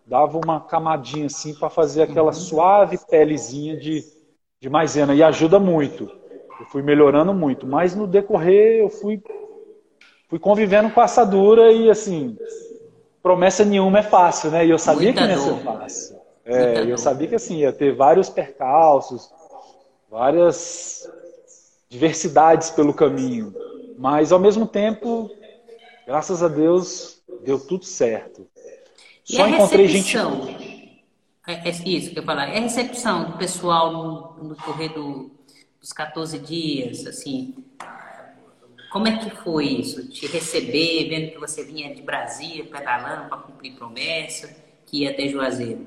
[0.07, 2.33] dava uma camadinha assim para fazer aquela uhum.
[2.33, 4.05] suave pelezinha de,
[4.61, 5.15] de maisena.
[5.15, 6.11] E ajuda muito.
[6.61, 7.67] Eu fui melhorando muito.
[7.67, 9.23] Mas no decorrer eu fui,
[10.29, 12.37] fui convivendo com a assadura e assim,
[13.23, 14.67] promessa nenhuma é fácil, né?
[14.67, 16.17] E eu sabia Muita que não ia ser fácil.
[16.45, 19.31] É, eu sabia que assim, ia ter vários percalços,
[20.09, 21.11] várias
[21.89, 23.53] diversidades pelo caminho.
[23.99, 25.31] Mas ao mesmo tempo,
[26.07, 28.47] graças a Deus, deu tudo certo.
[29.29, 30.47] E Só encontrei recepção?
[30.47, 31.05] gente.
[31.47, 32.49] É, é isso que eu ia falar.
[32.49, 35.31] É a recepção do pessoal no, no correr do,
[35.87, 37.55] dos 14 dias, assim.
[38.91, 40.09] Como é que foi isso?
[40.09, 44.53] Te receber, vendo que você vinha de Brasília, pedalando para cumprir promessa,
[44.85, 45.87] que ia até Juazeiro?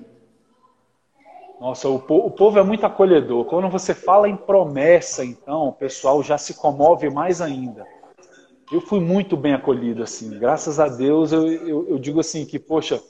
[1.59, 3.43] Nossa, o, po o povo é muito acolhedor.
[3.43, 7.85] Quando você fala em promessa, então, o pessoal já se comove mais ainda.
[8.71, 10.29] Eu fui muito bem acolhido, assim.
[10.39, 13.03] Graças a Deus, eu, eu, eu digo assim que, poxa,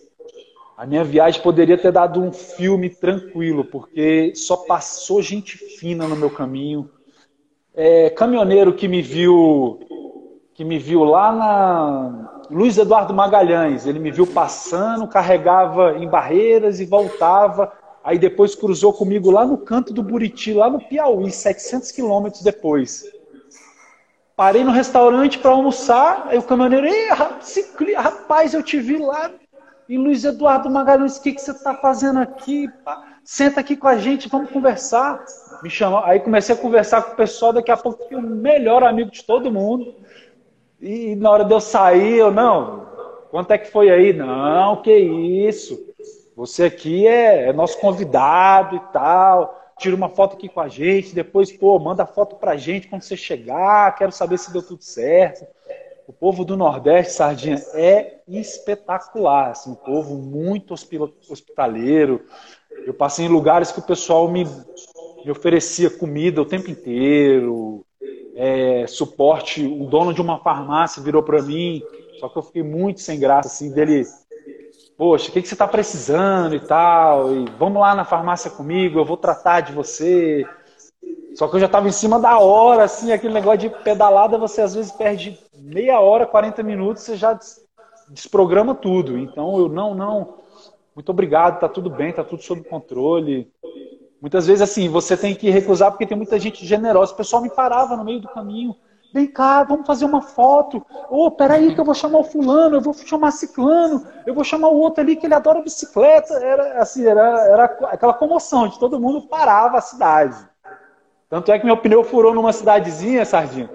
[0.79, 6.15] a minha viagem poderia ter dado um filme tranquilo, porque só passou gente fina no
[6.15, 6.89] meu caminho.
[7.75, 9.77] É, caminhoneiro que me viu
[10.53, 16.79] que me viu lá na Luiz Eduardo Magalhães, ele me viu passando, carregava em barreiras
[16.79, 21.91] e voltava, aí depois cruzou comigo lá no canto do Buriti, lá no Piauí, 700
[21.91, 23.03] quilômetros depois.
[24.33, 27.09] Parei no restaurante para almoçar, aí o caminhoneiro, Ei,
[27.97, 29.29] rapaz, eu te vi lá
[29.89, 32.69] e Luiz Eduardo Magalhães, o que, que você está fazendo aqui?
[33.23, 35.25] Senta aqui com a gente, vamos conversar.
[35.63, 36.03] Me chamou.
[36.03, 39.23] Aí comecei a conversar com o pessoal, daqui a pouco fui o melhor amigo de
[39.23, 39.95] todo mundo.
[40.79, 42.85] E na hora de eu sair, eu, não,
[43.31, 44.13] quanto é que foi aí?
[44.13, 45.87] Não, que isso.
[46.35, 49.59] Você aqui é, é nosso convidado e tal.
[49.79, 53.17] Tira uma foto aqui com a gente, depois, pô, manda foto pra gente quando você
[53.17, 55.47] chegar, quero saber se deu tudo certo.
[56.09, 59.51] O povo do Nordeste, Sardinha, é espetacular.
[59.51, 62.25] Assim, um povo muito hospitaleiro.
[62.83, 67.85] Eu passei em lugares que o pessoal me, me oferecia comida o tempo inteiro,
[68.35, 69.63] é, suporte.
[69.63, 71.83] O dono de uma farmácia virou para mim,
[72.19, 74.03] só que eu fiquei muito sem graça, assim, dele.
[74.97, 77.35] Poxa, o que, que você está precisando e tal?
[77.35, 80.43] E vamos lá na farmácia comigo, eu vou tratar de você.
[81.35, 84.61] Só que eu já estava em cima da hora, assim, aquele negócio de pedalada, você
[84.61, 87.37] às vezes perde meia hora, 40 minutos, você já
[88.09, 89.17] desprograma tudo.
[89.17, 90.35] Então eu, não, não,
[90.95, 93.51] muito obrigado, tá tudo bem, tá tudo sob controle.
[94.21, 97.13] Muitas vezes, assim, você tem que recusar porque tem muita gente generosa.
[97.13, 98.75] O pessoal me parava no meio do caminho
[99.11, 100.85] Vem cá, vamos fazer uma foto.
[101.09, 104.43] Ô, oh, peraí que eu vou chamar o fulano, eu vou chamar ciclano, eu vou
[104.43, 106.35] chamar o outro ali que ele adora bicicleta.
[106.35, 110.37] Era assim, era, era aquela comoção de todo mundo parava a cidade.
[111.29, 113.69] Tanto é que meu pneu furou numa cidadezinha, Sardinha.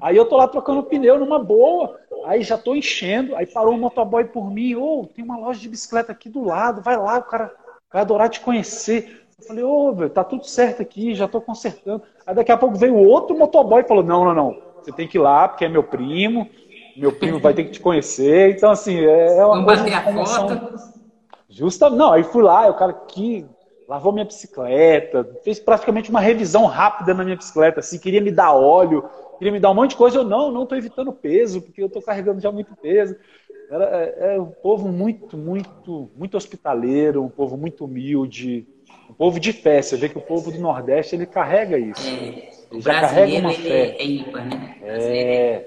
[0.00, 1.98] Aí eu tô lá trocando pneu numa boa.
[2.24, 3.36] Aí já tô enchendo.
[3.36, 4.74] Aí parou um motoboy por mim.
[4.74, 6.80] Ô, oh, tem uma loja de bicicleta aqui do lado.
[6.80, 7.52] Vai lá, o cara
[7.92, 9.22] vai adorar te conhecer.
[9.38, 12.02] Eu falei, ô, oh, velho, tá tudo certo aqui, já tô consertando.
[12.26, 14.62] Aí daqui a pouco veio outro motoboy e falou, não, não, não.
[14.80, 16.48] Você tem que ir lá, porque é meu primo.
[16.96, 18.56] Meu primo vai ter que te conhecer.
[18.56, 20.78] Então, assim, é, é uma Vamos bater a foto.
[21.50, 23.46] Justa, não, aí fui lá, o cara que
[23.94, 28.52] lavou minha bicicleta, fez praticamente uma revisão rápida na minha bicicleta, assim, queria me dar
[28.52, 30.18] óleo, queria me dar um monte de coisa.
[30.18, 33.16] Eu, não, não estou evitando peso, porque eu estou carregando já muito peso.
[33.70, 38.66] Era, é, é, um povo muito, muito, muito hospitaleiro, um povo muito humilde,
[39.08, 39.80] um povo de fé.
[39.80, 42.06] Você vê que o povo do Nordeste, ele carrega isso.
[42.06, 43.96] É, ele já carrega uma fé.
[43.96, 44.76] É ímpar, né?
[44.82, 45.64] É,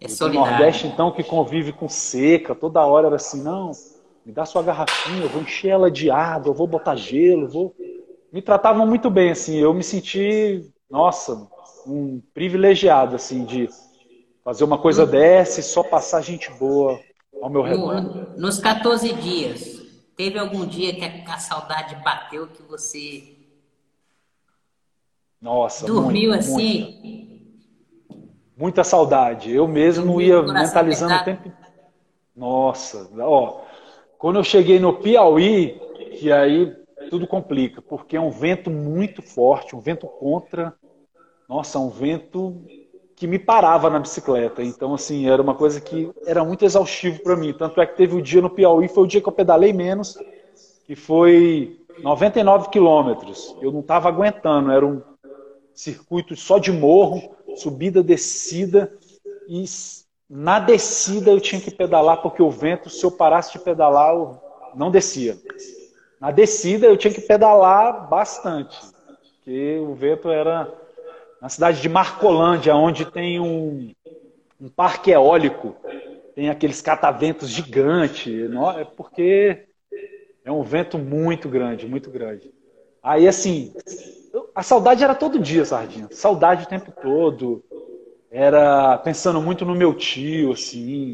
[0.00, 0.46] é solidário.
[0.46, 3.72] O Nordeste, então, que convive com seca, toda hora era assim, não,
[4.24, 7.74] me dá sua garrafinha, eu vou encher ela de água, eu vou botar gelo, vou...
[8.32, 11.48] Me tratavam muito bem, assim, eu me senti, nossa,
[11.86, 13.68] um privilegiado, assim, de
[14.44, 16.98] fazer uma coisa dessa e só passar gente boa
[17.42, 18.00] ao meu redor.
[18.00, 19.82] No, nos 14 dias,
[20.16, 23.36] teve algum dia que a, a saudade bateu que você
[25.42, 27.00] nossa, dormiu muito, assim?
[27.02, 27.32] Muito.
[28.56, 29.50] Muita saudade.
[29.50, 31.52] Eu mesmo ia mentalizando o tempo.
[32.36, 33.62] Nossa, ó,
[34.22, 35.80] quando eu cheguei no Piauí,
[36.16, 36.72] que aí
[37.10, 40.72] tudo complica, porque é um vento muito forte, um vento contra.
[41.48, 42.62] Nossa, um vento
[43.16, 44.62] que me parava na bicicleta.
[44.62, 47.52] Então, assim, era uma coisa que era muito exaustivo para mim.
[47.52, 49.72] Tanto é que teve o um dia no Piauí, foi o dia que eu pedalei
[49.72, 50.16] menos,
[50.86, 53.56] que foi 99 quilômetros.
[53.60, 55.02] Eu não estava aguentando, era um
[55.74, 58.96] circuito só de morro, subida, descida,
[59.48, 59.64] e
[60.34, 64.40] na descida eu tinha que pedalar porque o vento, se eu parasse de pedalar, eu
[64.74, 65.36] não descia.
[66.18, 68.80] Na descida eu tinha que pedalar bastante,
[69.36, 70.72] porque o vento era
[71.38, 73.92] na cidade de Marcolândia, onde tem um,
[74.58, 75.76] um parque eólico,
[76.34, 78.32] tem aqueles cataventos gigantes,
[78.78, 79.66] é porque
[80.46, 82.50] é um vento muito grande, muito grande.
[83.02, 83.74] Aí assim,
[84.54, 86.08] a saudade era todo dia, Sardinha.
[86.10, 87.62] Saudade o tempo todo
[88.32, 91.12] era pensando muito no meu tio, assim,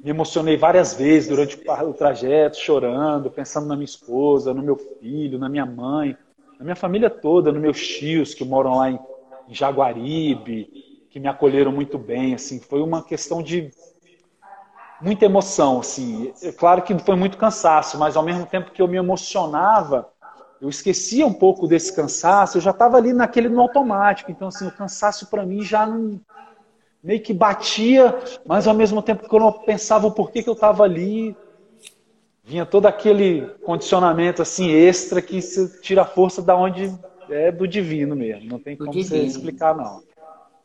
[0.00, 5.36] me emocionei várias vezes durante o trajeto, chorando, pensando na minha esposa, no meu filho,
[5.36, 6.16] na minha mãe,
[6.58, 8.98] na minha família toda, nos meus tios que moram lá em,
[9.48, 10.70] Jaguaribe,
[11.10, 13.72] que me acolheram muito bem, assim, foi uma questão de
[15.00, 16.32] muita emoção, assim.
[16.40, 20.08] É claro que foi muito cansaço, mas ao mesmo tempo que eu me emocionava,
[20.60, 24.30] eu esquecia um pouco desse cansaço, eu já estava ali naquele no automático.
[24.30, 26.20] Então, assim, o cansaço para mim já não,
[27.02, 30.54] meio que batia, mas ao mesmo tempo que eu não pensava o porquê que eu
[30.54, 31.34] estava ali,
[32.44, 36.92] vinha todo aquele condicionamento assim extra que se tira a força da onde
[37.30, 38.48] é do divino mesmo.
[38.50, 40.02] Não tem como você explicar não.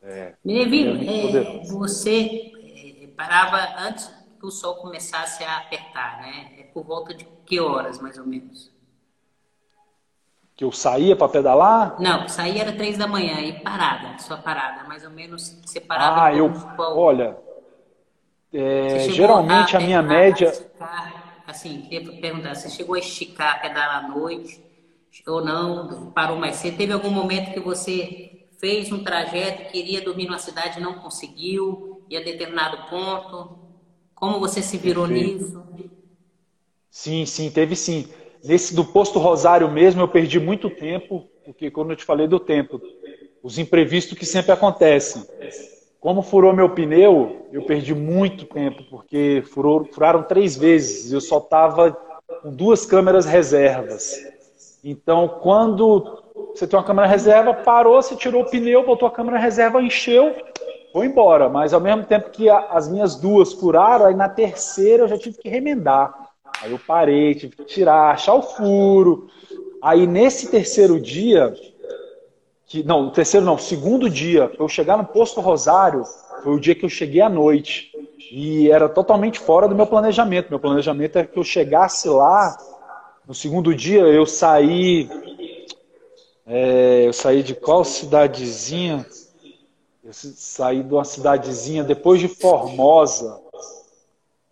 [0.04, 2.52] É, é, você
[3.04, 6.52] é, parava antes que o sol começasse a apertar, né?
[6.60, 8.75] É por volta de que horas, mais ou menos?
[10.56, 12.02] Que eu saía para pedalar?
[12.02, 16.22] Não, saía era três da manhã e parada, sua parada, mais ou menos separada.
[16.22, 17.38] Ah, eu, olha,
[18.54, 20.50] é, geralmente a, a minha média.
[20.50, 24.64] Esticar, assim, queria perguntar, você chegou a esticar, pedalar à noite
[25.28, 26.12] ou não?
[26.12, 26.78] Parou mais cedo?
[26.78, 32.20] Teve algum momento que você fez um trajeto, queria dormir numa cidade, não conseguiu, ia
[32.20, 33.58] a determinado ponto?
[34.14, 35.44] Como você se virou Perfeito.
[35.44, 35.66] nisso?
[36.90, 38.08] Sim, sim, teve sim.
[38.46, 42.40] Nesse do posto Rosário mesmo, eu perdi muito tempo, porque quando eu te falei do
[42.40, 42.80] tempo,
[43.42, 45.24] os imprevistos que sempre acontecem.
[46.00, 51.12] Como furou meu pneu, eu perdi muito tempo, porque furou, furaram três vezes.
[51.12, 51.98] Eu só estava
[52.44, 54.16] com duas câmeras reservas.
[54.84, 59.40] Então, quando você tem uma câmera reserva, parou, você tirou o pneu, botou a câmera
[59.40, 60.36] reserva, encheu,
[60.94, 61.50] foi embora.
[61.50, 65.40] Mas ao mesmo tempo que as minhas duas furaram, aí na terceira eu já tive
[65.40, 66.25] que remendar.
[66.66, 69.28] Aí eu parei, tive que tirar, achar o furo.
[69.80, 71.54] Aí nesse terceiro dia,
[72.66, 76.04] que, não, o terceiro não, o segundo dia, eu chegar no posto Rosário,
[76.42, 77.92] foi o dia que eu cheguei à noite.
[78.32, 80.50] E era totalmente fora do meu planejamento.
[80.50, 82.58] Meu planejamento é que eu chegasse lá,
[83.28, 85.08] no segundo dia eu saí.
[86.48, 89.06] É, eu saí de qual cidadezinha?
[90.04, 93.40] Eu saí de uma cidadezinha depois de Formosa.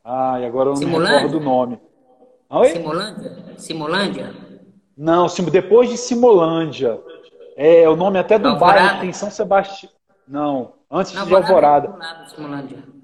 [0.03, 1.79] Ai, agora eu não me recordo do nome.
[2.53, 2.69] Oi?
[2.69, 3.55] Simolândia?
[3.57, 4.35] Simolândia?
[4.95, 7.01] Não, depois de Simolândia.
[7.55, 8.79] É o nome até do Alvorada.
[8.79, 9.91] bairro, tem São Sebastião.
[10.27, 11.91] Não, Antes não, de Alvorada.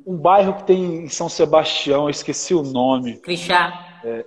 [0.06, 3.18] Um bairro que tem em São Sebastião, eu esqueci o nome.
[3.18, 4.00] Crixá.
[4.04, 4.24] É...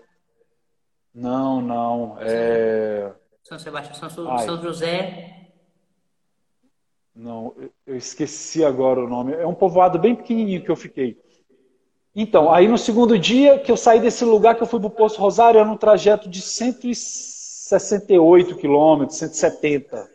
[1.15, 2.17] Não, não.
[2.19, 3.13] É...
[3.45, 5.51] São Sebastião, São, São José.
[7.15, 7.55] Não,
[7.87, 9.33] eu esqueci agora o nome.
[9.35, 11.21] É um povoado bem pequenininho que eu fiquei.
[12.15, 14.91] Então, aí no segundo dia que eu saí desse lugar que eu fui para o
[14.91, 20.09] Poço Rosário, era um trajeto de 168 quilômetros, 170.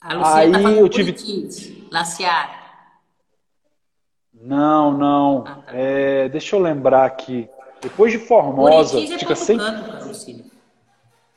[0.00, 1.86] A Luciana tá aí tá eu tive.
[1.92, 2.66] Laciara.
[4.34, 5.44] Não, não.
[5.46, 5.72] Ah, tá.
[5.74, 7.48] é, deixa eu lembrar aqui.
[7.80, 10.44] Depois de Formosa, é fica 100 canto,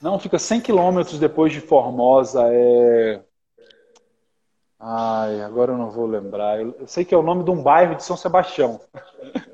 [0.02, 2.44] Não, fica 100 quilômetros depois de Formosa.
[2.52, 3.22] É...
[4.80, 6.60] Ai, agora eu não vou lembrar.
[6.60, 8.80] Eu, sei que é o nome de um bairro de São Sebastião.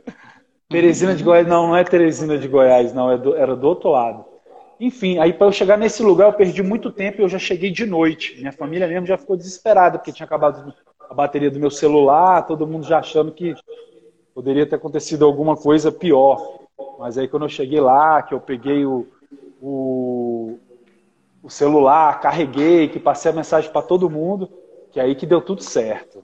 [0.69, 3.89] Teresina de Goiás, não, não é Teresina de Goiás, não, é do, era do outro
[3.89, 4.25] lado.
[4.79, 7.71] Enfim, aí para eu chegar nesse lugar eu perdi muito tempo e eu já cheguei
[7.71, 8.35] de noite.
[8.37, 10.73] Minha família mesmo já ficou desesperada porque tinha acabado
[11.09, 13.55] a bateria do meu celular, todo mundo já achando que
[14.33, 16.59] poderia ter acontecido alguma coisa pior.
[16.99, 19.07] Mas aí quando eu cheguei lá, que eu peguei o,
[19.61, 20.57] o,
[21.41, 24.49] o celular, carreguei, que passei a mensagem para todo mundo,
[24.91, 26.21] que aí que deu tudo certo.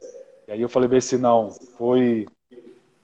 [0.47, 2.25] E aí eu falei bem assim, não, foi,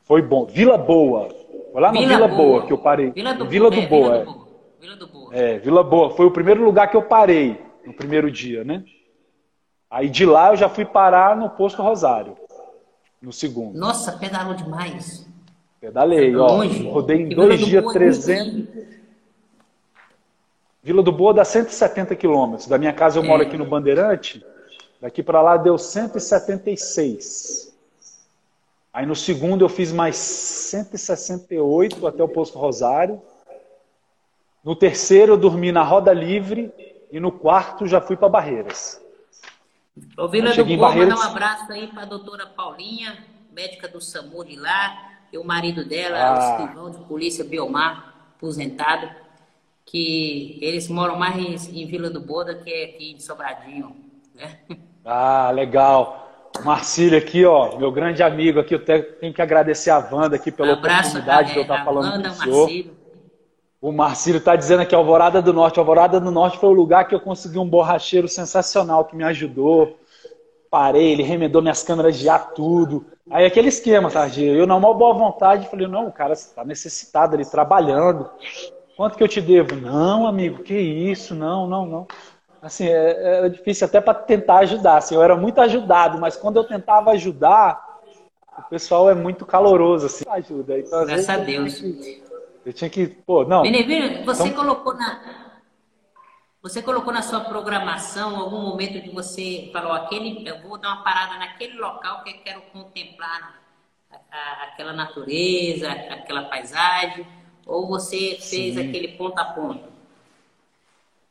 [0.08, 0.46] foi bom.
[0.46, 1.28] Vila Boa.
[1.72, 2.38] Foi lá na Vila, Vila Boa.
[2.38, 2.65] Boa.
[2.65, 3.12] que eu parei.
[3.12, 4.10] Vila do, Vila do é, Boa.
[4.10, 4.48] Vila do Boa.
[4.80, 5.36] Vila do Boa.
[5.36, 6.10] É, Vila Boa.
[6.12, 8.84] Foi o primeiro lugar que eu parei no primeiro dia, né?
[9.89, 12.38] Aí de lá eu já fui parar no posto Rosário,
[13.22, 13.78] no segundo.
[13.78, 15.28] Nossa, pedalou demais.
[15.80, 16.48] Pedalei, ó.
[16.48, 16.88] Longe.
[16.88, 18.88] Rodei em dois dias 300.
[20.82, 22.67] Vila do Boa dá 170 quilômetros.
[22.67, 23.46] Da minha casa eu moro é.
[23.46, 24.46] aqui no Bandeirante.
[25.02, 27.66] Daqui para lá deu 176.
[28.97, 33.21] Aí no segundo eu fiz mais 168 até o posto Rosário.
[34.63, 36.73] No terceiro eu dormi na Roda Livre
[37.12, 38.99] e no quarto já fui para Barreiras.
[40.17, 41.13] Ô Vila do Boa, Barreiras...
[41.13, 45.43] mandar um abraço aí para a doutora Paulinha, médica do SAMU de lá, e o
[45.43, 46.33] marido dela, ah.
[46.33, 49.12] o escrivão de polícia Biomar, aposentado,
[49.86, 53.95] que eles moram mais em Vila do Boa do que aqui em Sobradinho.
[54.33, 54.57] Né?
[55.05, 56.27] Ah, legal.
[56.63, 60.74] Marcílio aqui, ó, meu grande amigo aqui, eu tenho que agradecer a Wanda aqui pela
[60.74, 62.60] Abraço, oportunidade de eu estar falando Wanda, com o senhor.
[62.62, 62.98] Marcílio.
[63.80, 65.80] O Marcílio está dizendo aqui, Alvorada do Norte.
[65.80, 69.98] Alvorada do Norte foi o lugar que eu consegui um borracheiro sensacional que me ajudou.
[70.70, 73.06] Parei, ele remendou minhas câmeras de ar, tudo.
[73.30, 74.52] Aí aquele esquema, Tardia.
[74.52, 78.30] Eu, na maior boa vontade, falei, não, o cara está necessitado ali, trabalhando.
[78.96, 79.76] Quanto que eu te devo?
[79.76, 81.36] Não, amigo, que isso?
[81.36, 82.08] Não, não, não.
[82.67, 84.97] Assim, é, era difícil até para tentar ajudar.
[84.97, 88.01] Assim, eu era muito ajudado, mas quando eu tentava ajudar,
[88.58, 90.77] o pessoal é muito caloroso, assim, ajuda.
[90.77, 91.82] Então, Graças a Deus.
[92.65, 93.62] Eu tinha que, pô, não.
[93.62, 94.65] Benevino, você então...
[94.65, 95.45] colocou na
[96.62, 101.03] você colocou na sua programação algum momento que você falou aquele, eu vou dar uma
[101.03, 103.62] parada naquele local que eu quero contemplar
[104.12, 107.25] a, a, aquela natureza, aquela paisagem,
[107.65, 108.89] ou você fez Sim.
[108.89, 109.96] aquele ponto a ponto?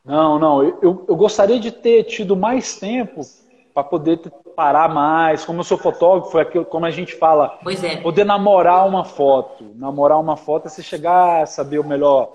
[0.07, 0.63] Não, não.
[0.63, 3.23] Eu, eu gostaria de ter tido mais tempo
[3.75, 4.21] para poder
[4.55, 5.45] parar mais.
[5.45, 7.97] Como eu sou fotógrafo, é aquilo, como a gente fala, é.
[7.97, 9.65] poder namorar uma foto.
[9.75, 12.33] Namorar uma foto é você chegar a saber o melhor,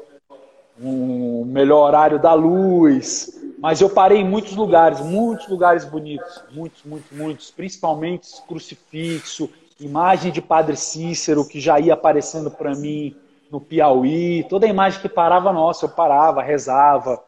[0.79, 3.39] um melhor horário da luz.
[3.57, 10.31] Mas eu parei em muitos lugares, muitos lugares bonitos, muitos, muitos, muitos, principalmente crucifixo, imagem
[10.31, 13.15] de Padre Cícero que já ia aparecendo para mim
[13.51, 17.21] no Piauí, toda imagem que parava, nossa, eu parava, rezava,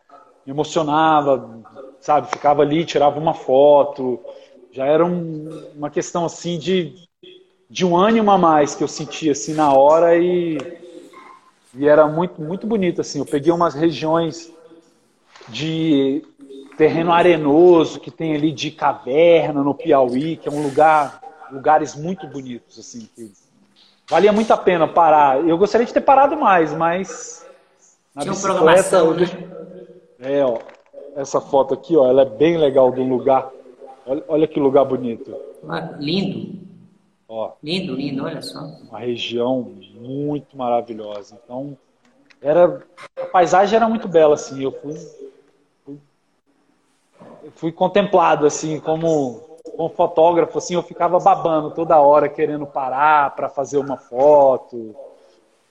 [0.46, 1.62] me emocionava,
[2.00, 2.28] sabe?
[2.30, 4.20] Ficava ali, tirava uma foto.
[4.72, 6.96] Já era um, uma questão assim de,
[7.70, 10.58] de um ânimo a mais que eu sentia assim na hora e,
[11.76, 13.20] e era muito, muito bonito assim.
[13.20, 14.52] Eu peguei umas regiões
[15.48, 16.24] de
[16.78, 22.28] terreno arenoso que tem ali de caverna no Piauí, que é um lugar, lugares muito
[22.28, 23.08] bonitos assim.
[23.16, 23.32] Que
[24.10, 25.40] valia muito a pena parar.
[25.48, 27.46] Eu gostaria de ter parado mais, mas
[28.14, 29.73] na Tinha bicicleta, né?
[30.24, 30.58] É, ó,
[31.16, 33.52] essa foto aqui, ó, ela é bem legal do lugar.
[34.06, 35.36] Olha, olha que lugar bonito.
[35.68, 36.60] Ah, lindo.
[37.28, 38.60] Ó, lindo, lindo, olha só.
[38.90, 41.38] Uma região muito maravilhosa.
[41.44, 41.78] Então,
[42.42, 42.82] era
[43.18, 44.64] a paisagem era muito bela assim.
[44.64, 44.96] Eu fui,
[45.86, 46.00] fui,
[47.56, 49.42] fui contemplado assim como
[49.76, 54.96] como fotógrafo assim, eu ficava babando toda hora querendo parar para fazer uma foto.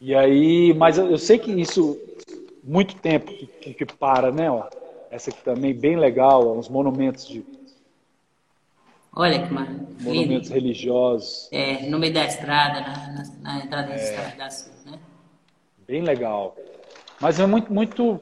[0.01, 1.97] E aí, mas eu, eu sei que isso
[2.63, 4.51] muito tempo que, que, que para, né?
[4.51, 4.69] Ó.
[5.11, 7.45] Essa aqui também bem legal, uns monumentos de.
[9.15, 9.87] Olha que maravilha.
[10.01, 11.49] Monumentos religiosos.
[11.53, 14.03] É, no meio da estrada, na, na, na entrada da é.
[14.03, 14.49] estrada,
[14.87, 14.99] né?
[15.87, 16.57] Bem legal.
[17.21, 18.21] Mas é muito, muito,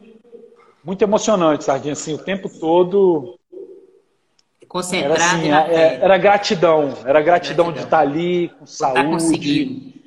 [0.83, 3.39] muito emocionante, Sardinha, assim, o tempo todo.
[4.67, 8.67] Concentrado era, assim, na é, era gratidão, era gratidão, gratidão, de estar ali, com Por
[8.67, 9.03] saúde.
[9.03, 10.00] Tá conseguindo.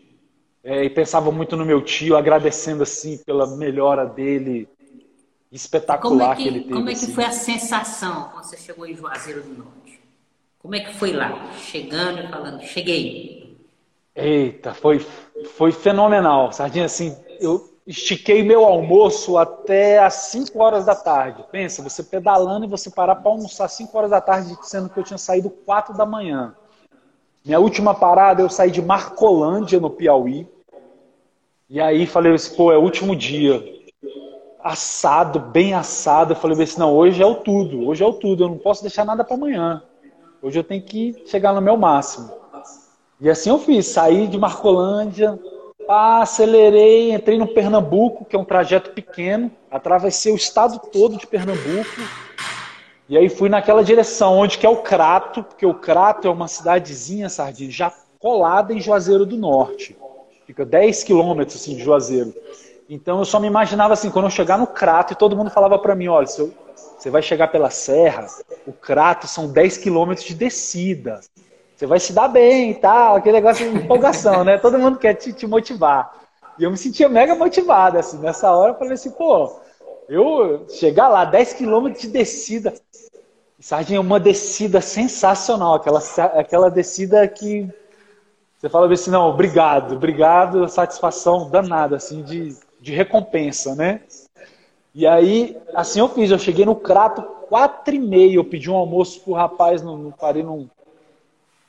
[0.63, 4.69] É, e pensava muito no meu tio, agradecendo assim pela melhora dele,
[5.51, 6.73] espetacular é que, que, ele teve.
[6.73, 7.13] Como é que assim.
[7.13, 9.99] foi a sensação quando você chegou em Juazeiro do Norte?
[10.59, 11.51] Como é que foi lá?
[11.57, 13.57] Chegando e falando, cheguei.
[14.15, 15.05] Eita, foi,
[15.57, 16.53] foi fenomenal.
[16.53, 21.43] Sardinha, assim, eu estiquei meu almoço até às 5 horas da tarde.
[21.51, 24.97] Pensa, você pedalando e você parar para almoçar às 5 horas da tarde, sendo que
[24.97, 26.55] eu tinha saído 4 da manhã.
[27.45, 30.47] Minha última parada, eu saí de Marcolândia, no Piauí.
[31.69, 33.61] E aí falei assim, pô, é o último dia.
[34.63, 36.31] Assado, bem assado.
[36.31, 38.81] Eu falei assim, não, hoje é o tudo, hoje é o tudo, eu não posso
[38.81, 39.83] deixar nada para amanhã.
[40.41, 42.31] Hoje eu tenho que chegar no meu máximo.
[43.19, 45.37] E assim eu fiz, saí de Marcolândia,
[45.87, 51.89] acelerei, entrei no Pernambuco, que é um trajeto pequeno, atravessei o estado todo de Pernambuco,
[53.13, 56.47] e aí fui naquela direção, onde que é o Crato, porque o Crato é uma
[56.47, 59.95] cidadezinha, Sardinha, já colada em Juazeiro do Norte.
[60.47, 62.33] Fica 10 quilômetros assim, de Juazeiro.
[62.89, 65.77] Então eu só me imaginava assim, quando eu chegar no Crato, e todo mundo falava
[65.77, 68.25] para mim, olha, você vai chegar pela serra,
[68.65, 71.19] o Crato são 10 quilômetros de descida.
[71.75, 74.57] Você vai se dar bem e tal, aquele negócio de empolgação, né?
[74.57, 76.15] Todo mundo quer te, te motivar.
[76.57, 79.61] E eu me sentia mega motivado, assim, nessa hora eu falei assim, pô,
[80.09, 82.73] eu chegar lá, 10 quilômetros de descida,
[83.59, 85.99] Sardinha, uma descida sensacional, aquela,
[86.35, 87.69] aquela descida que
[88.63, 94.01] você fala assim, não, obrigado, obrigado, satisfação danada, assim, de, de recompensa, né?
[94.95, 98.75] E aí, assim eu fiz, eu cheguei no Crato, quatro e meia, eu pedi um
[98.75, 100.69] almoço pro rapaz, no, no, parei num,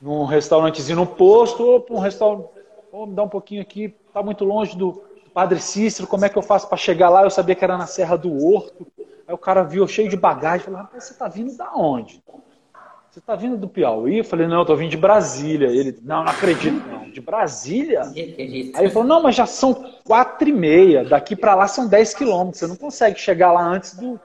[0.00, 2.46] num restaurantezinho no posto, ou para um restaurante,
[2.92, 5.02] oh, me dá um pouquinho aqui, tá muito longe do
[5.34, 7.24] Padre Cícero, como é que eu faço para chegar lá?
[7.24, 8.86] Eu sabia que era na Serra do Horto.
[9.26, 12.22] Aí o cara viu cheio de bagagem, falou, rapaz, você tá vindo da onde?
[13.10, 14.18] Você tá vindo do Piauí?
[14.18, 15.68] Eu falei, não, eu tô vindo de Brasília.
[15.68, 17.10] Ele, não, não acredito, não.
[17.10, 18.02] De Brasília?
[18.74, 19.74] Aí ele falou, não, mas já são
[20.04, 23.94] quatro e meia, daqui para lá são 10 quilômetros, você não consegue chegar lá antes
[23.94, 24.20] do,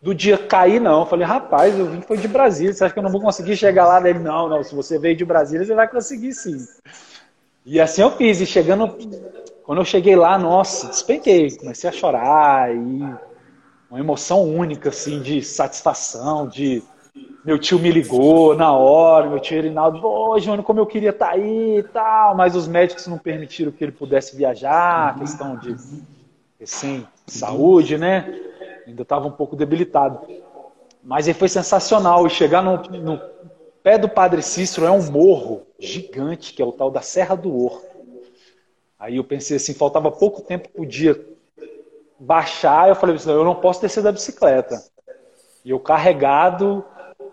[0.00, 1.00] do dia cair, não.
[1.00, 3.56] Eu falei, rapaz, eu vim foi de Brasília, você acha que eu não vou conseguir
[3.56, 4.08] chegar lá?
[4.08, 6.64] Ele, não, não, se você veio de Brasília, você vai conseguir sim.
[7.64, 8.96] E assim eu fiz, e chegando,
[9.64, 12.78] quando eu cheguei lá, nossa, despenquei, comecei a chorar, e
[13.90, 16.82] uma emoção única, assim, de satisfação, de
[17.44, 21.26] meu tio me ligou na hora, meu tio Rinaldo, ô, Júnior, como eu queria estar
[21.26, 25.76] tá aí e tal, mas os médicos não permitiram que ele pudesse viajar, questão de,
[26.62, 28.50] assim, saúde, né?
[28.86, 30.20] ainda estava um pouco debilitado.
[31.02, 32.26] Mas ele foi sensacional.
[32.26, 33.20] E chegar no, no,
[33.82, 37.54] pé do Padre Cícero é um morro gigante, que é o tal da Serra do
[37.56, 37.91] Horto.
[39.02, 41.20] Aí eu pensei assim, faltava pouco tempo para o dia
[42.20, 42.88] baixar.
[42.88, 44.80] Eu falei assim, eu não posso descer da bicicleta.
[45.64, 46.84] E eu carregado,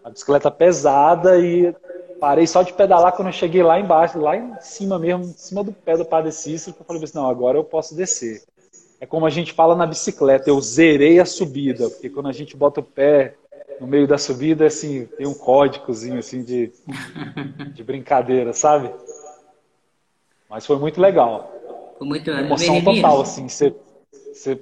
[0.03, 1.71] a bicicleta pesada e
[2.19, 5.63] parei só de pedalar quando eu cheguei lá embaixo, lá em cima mesmo, em cima
[5.63, 6.75] do pé do Padre Cícero.
[6.79, 8.41] Eu falei assim, não, agora eu posso descer.
[8.99, 12.57] É como a gente fala na bicicleta, eu zerei a subida, porque quando a gente
[12.57, 13.35] bota o pé
[13.79, 16.71] no meio da subida, assim, tem um códigozinho assim de,
[17.75, 18.91] de brincadeira, sabe?
[20.49, 21.58] Mas foi muito legal.
[21.99, 23.75] Foi muito emoção total, assim, você,
[24.33, 24.59] você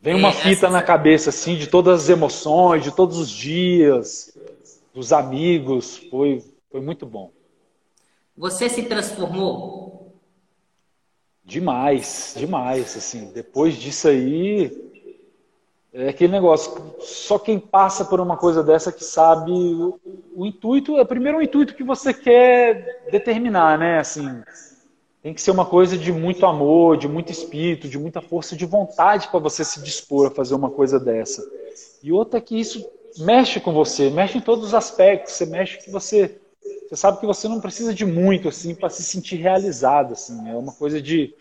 [0.00, 4.38] vem uma é, fita na cabeça assim de todas as emoções, de todos os dias,
[4.94, 7.32] dos amigos, foi foi muito bom.
[8.36, 9.98] Você se transformou
[11.48, 13.32] Demais, demais, assim.
[13.32, 14.70] Depois disso aí,
[15.94, 16.94] é aquele negócio.
[17.00, 19.98] Só quem passa por uma coisa dessa que sabe o,
[20.36, 20.98] o intuito.
[20.98, 23.98] É primeiro o intuito que você quer determinar, né?
[23.98, 24.42] Assim,
[25.22, 28.64] tem que ser uma coisa de muito amor, de muito espírito, de muita força de
[28.64, 31.44] vontade para você se dispor a fazer uma coisa dessa.
[32.02, 32.88] E outra é que isso
[33.18, 35.32] mexe com você, mexe em todos os aspectos.
[35.32, 36.38] Você mexe que você
[36.88, 40.56] você sabe que você não precisa de muito assim para se sentir realizado assim é
[40.56, 41.34] uma coisa de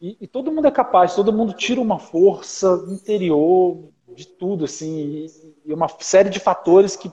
[0.00, 5.26] e, e, todo mundo é capaz todo mundo tira uma força interior de tudo assim
[5.26, 5.26] e,
[5.66, 7.10] e uma série de fatores que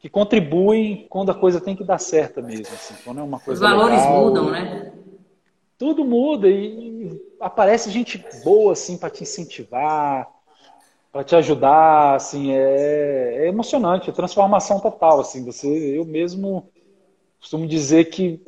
[0.00, 3.64] que contribuem quando a coisa tem que dar certa mesmo assim quando é uma coisa
[3.64, 4.92] os valores legal, mudam né
[5.78, 10.28] tudo muda e, aparece gente boa assim para te incentivar
[11.12, 16.70] para te ajudar, assim, é, é, emocionante, é transformação total, assim, você, eu mesmo
[17.40, 18.40] costumo dizer que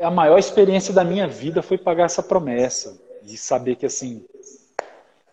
[0.00, 4.24] a maior experiência da minha vida foi pagar essa promessa e saber que, assim,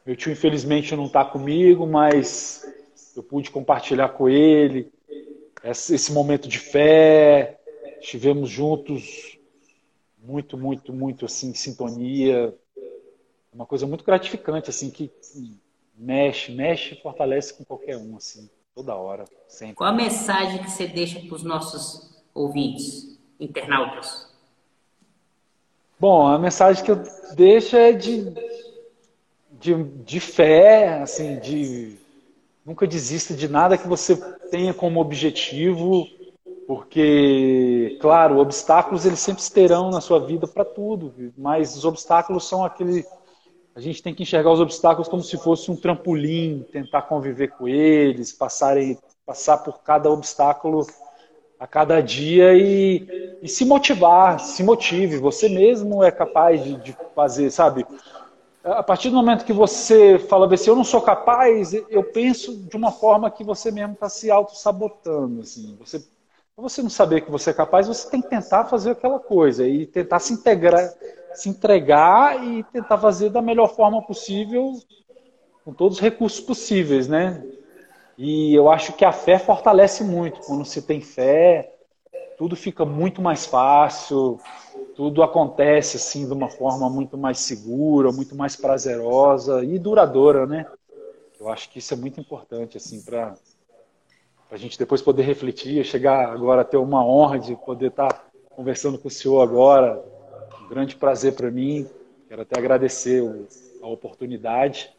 [0.05, 2.67] meu tio infelizmente não está comigo, mas
[3.15, 4.91] eu pude compartilhar com ele
[5.63, 7.57] esse momento de fé,
[8.01, 9.32] estivemos juntos
[10.23, 12.55] muito, muito, muito, assim, sintonia,
[13.53, 15.11] uma coisa muito gratificante, assim, que
[15.95, 18.49] mexe, mexe e fortalece com qualquer um, assim.
[18.73, 19.75] toda hora, sempre.
[19.75, 24.31] Qual a mensagem que você deixa para os nossos ouvintes, internautas?
[25.99, 27.03] Bom, a mensagem que eu
[27.35, 28.33] deixo é de,
[29.51, 31.97] de, de fé, assim, de
[32.65, 34.15] nunca desista de nada que você
[34.49, 36.07] tenha como objetivo,
[36.67, 42.63] porque, claro, obstáculos eles sempre terão na sua vida para tudo, mas os obstáculos são
[42.63, 43.05] aquele
[43.75, 47.67] a gente tem que enxergar os obstáculos como se fosse um trampolim, tentar conviver com
[47.67, 50.85] eles, passarem, passar por cada obstáculo
[51.59, 55.17] a cada dia e, e se motivar, se motive.
[55.17, 57.85] Você mesmo é capaz de, de, fazer, sabe?
[58.63, 62.77] A partir do momento que você fala assim, eu não sou capaz, eu penso de
[62.77, 65.41] uma forma que você mesmo está se auto-sabotando.
[65.41, 65.75] Assim.
[65.79, 66.05] Você,
[66.55, 69.67] para você não saber que você é capaz, você tem que tentar fazer aquela coisa
[69.67, 70.93] e tentar se integrar,
[71.33, 74.73] se entregar e tentar fazer da melhor forma possível,
[75.65, 77.43] com todos os recursos possíveis, né?
[78.17, 80.41] E eu acho que a fé fortalece muito.
[80.41, 81.73] Quando você tem fé,
[82.37, 84.39] tudo fica muito mais fácil,
[84.95, 90.67] tudo acontece assim de uma forma muito mais segura, muito mais prazerosa e duradoura, né?
[91.39, 93.35] Eu acho que isso é muito importante assim para
[94.53, 98.99] a gente depois poder refletir, chegar agora a ter uma honra de poder estar conversando
[98.99, 99.99] com o senhor agora,
[100.63, 101.89] um grande prazer para mim.
[102.29, 103.23] Quero até agradecer
[103.81, 104.93] a oportunidade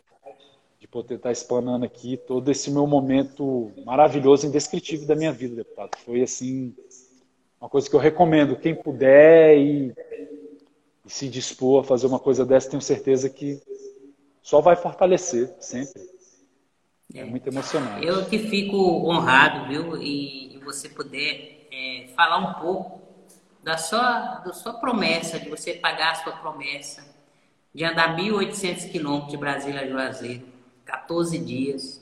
[0.80, 5.90] de poder estar explanando aqui todo esse meu momento maravilhoso, indescritível da minha vida, deputado.
[6.04, 6.74] Foi assim
[7.60, 9.94] uma coisa que eu recomendo quem puder e,
[11.06, 13.62] e se dispor a fazer uma coisa dessa, tenho certeza que
[14.42, 16.13] só vai fortalecer sempre.
[17.12, 18.06] É, é muito emocionante.
[18.06, 18.76] Eu que fico
[19.08, 23.02] honrado, viu, em você poder é, falar um pouco
[23.62, 27.04] da sua, da sua promessa, de você pagar a sua promessa,
[27.74, 30.46] de andar 1.800 quilômetros de Brasília a Juazeiro,
[30.84, 32.00] 14 dias,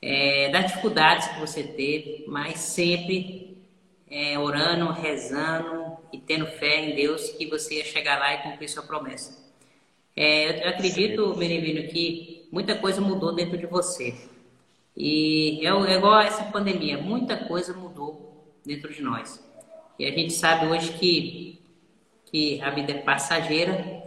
[0.00, 3.56] é, das dificuldades que você teve, mas sempre
[4.10, 8.68] é, orando, rezando e tendo fé em Deus que você ia chegar lá e cumprir
[8.68, 9.40] sua promessa.
[10.14, 14.14] É, eu acredito, Menino, que muita coisa mudou dentro de você.
[14.94, 19.42] E é, é igual a essa pandemia, muita coisa mudou dentro de nós.
[19.98, 21.62] E a gente sabe hoje que,
[22.26, 24.02] que a vida é passageira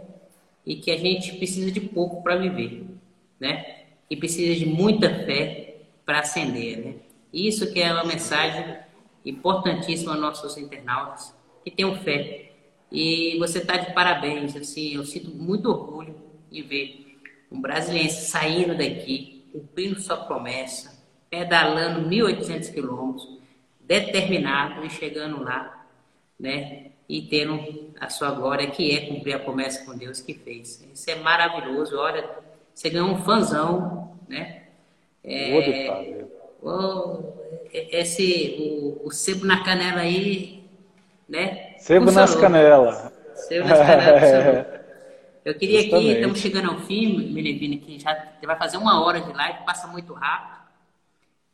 [0.64, 2.86] e que a gente precisa de pouco para viver,
[3.40, 3.84] né?
[4.08, 6.94] E precisa de muita fé para acender, né?
[7.32, 8.78] Isso que é uma mensagem
[9.24, 11.34] importantíssima aos nossos internautas,
[11.64, 12.52] que tenham fé.
[12.92, 16.14] E você está de parabéns, assim, eu sinto muito orgulho
[16.52, 17.05] em ver
[17.56, 20.96] um brasileiro saindo daqui, cumprindo sua promessa,
[21.30, 23.38] pedalando 1.800 quilômetros,
[23.80, 25.76] determinado e chegando lá
[26.38, 26.86] né?
[27.08, 30.84] E tendo a sua glória, que é cumprir a promessa com Deus que fez.
[30.92, 31.96] Isso é maravilhoso.
[31.96, 32.28] Olha,
[32.74, 34.62] você ganhou um fanzão, né?
[35.24, 35.56] É,
[36.62, 37.22] oh,
[37.72, 40.64] esse, o, o sebo na canela aí,
[41.28, 41.74] né?
[41.78, 43.12] Sebo nas canelas.
[43.34, 44.66] Sebo nas canelas.
[45.46, 46.10] Eu queria Justamente.
[46.10, 48.12] aqui, estamos chegando ao fim, Melevina, que já
[48.44, 50.66] vai fazer uma hora de live, passa muito rápido.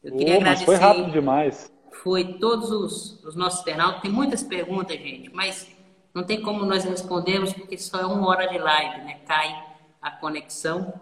[0.02, 0.64] Eu queria oh, agradecer.
[0.64, 4.02] Foi rápido demais foi todos os, os nossos internautas.
[4.02, 5.68] Tem muitas perguntas, gente, mas
[6.14, 9.20] não tem como nós respondermos porque só é uma hora de live, né?
[9.26, 9.64] Cai
[10.00, 10.92] a conexão.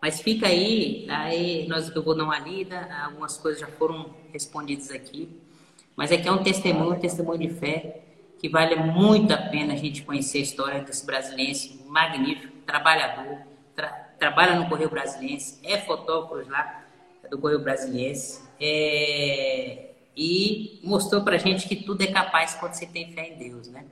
[0.00, 4.90] Mas fica aí, aí nós, eu vou dar uma lida, algumas coisas já foram respondidas
[4.90, 5.28] aqui.
[5.96, 8.02] Mas aqui é um testemunho, um testemunho de fé,
[8.38, 13.38] que vale muito a pena a gente conhecer a história desse brasileiro magnífico, trabalhador,
[13.74, 16.84] tra, trabalha no Correio Brasiliense, é fotógrafo lá
[17.30, 23.12] do Correio Brasiliense, é, e mostrou para gente que tudo é capaz quando você tem
[23.12, 23.84] fé em Deus, né?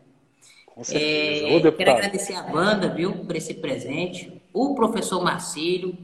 [0.66, 1.68] Com certeza.
[1.68, 5.96] É, quero agradecer a banda, viu, por esse presente, o professor Marcílio,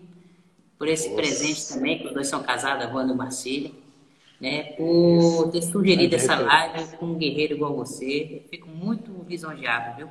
[0.79, 1.21] por esse Nossa.
[1.21, 3.75] presente também, que os dois são casados, a Wanda e o Marcílio,
[4.41, 8.43] né, por ter sugerido essa live com um guerreiro igual você.
[8.43, 10.09] Eu fico muito lisonjeado, viu?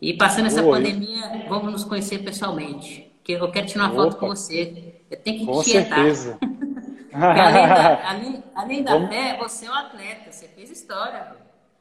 [0.00, 0.70] E passando essa Oi.
[0.70, 3.10] pandemia, vamos nos conhecer pessoalmente.
[3.22, 4.02] Que eu quero tirar uma Opa.
[4.04, 4.94] foto com você.
[5.10, 5.98] Eu tenho que com te tietar.
[5.98, 6.38] certeza.
[7.12, 9.08] além da, além, além da Vamos...
[9.10, 11.36] fé, você é um atleta, você fez história.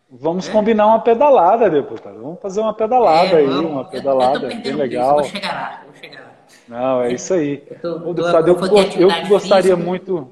[0.10, 0.52] Vamos é?
[0.52, 2.22] combinar uma pedalada, deputado.
[2.22, 5.16] Vamos fazer uma pedalada é, aí, uma pedalada, bem legal.
[5.16, 6.32] Vou chegar lá, vou chegar lá.
[6.68, 7.64] Não, é isso aí.
[7.70, 10.30] Eu, tô, Ô, deputado, eu, eu, eu gostaria física, muito.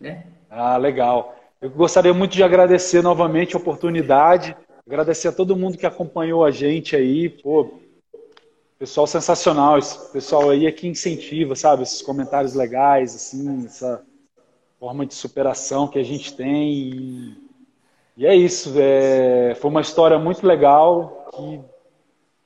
[0.00, 0.24] Né?
[0.50, 1.36] Ah, legal.
[1.60, 6.50] Eu gostaria muito de agradecer novamente a oportunidade, agradecer a todo mundo que acompanhou a
[6.50, 7.28] gente aí.
[7.28, 7.80] Pô,
[8.78, 11.82] Pessoal sensacional, esse pessoal aí é que incentiva, sabe?
[11.82, 14.04] Esses comentários legais, assim, essa
[14.78, 16.78] forma de superação que a gente tem.
[16.78, 17.36] E,
[18.18, 18.72] e é isso.
[18.76, 21.60] É, foi uma história muito legal que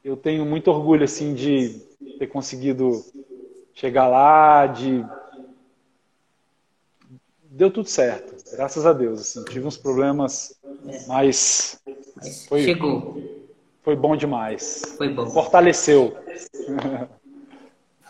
[0.03, 1.79] eu tenho muito orgulho, assim, de
[2.19, 3.05] ter conseguido
[3.75, 5.05] chegar lá, de
[7.53, 9.21] deu tudo certo, graças a Deus.
[9.21, 10.59] Assim, tive uns problemas,
[11.07, 11.81] mas,
[12.17, 13.23] mas foi, chegou.
[13.83, 14.83] Foi bom demais.
[14.97, 15.27] Foi bom.
[15.27, 16.17] Fortaleceu.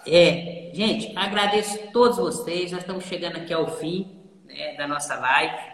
[0.04, 2.72] É, gente, agradeço a todos vocês.
[2.72, 5.72] Nós estamos chegando aqui ao fim né, da nossa live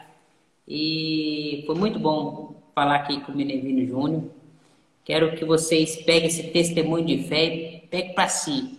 [0.66, 4.24] e foi muito bom falar aqui com o Menevino Júnior.
[5.02, 8.78] Quero que vocês peguem esse testemunho de fé e peguem para si,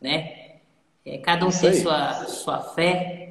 [0.00, 0.56] né?
[1.06, 3.27] É, cada um tem sua, sua fé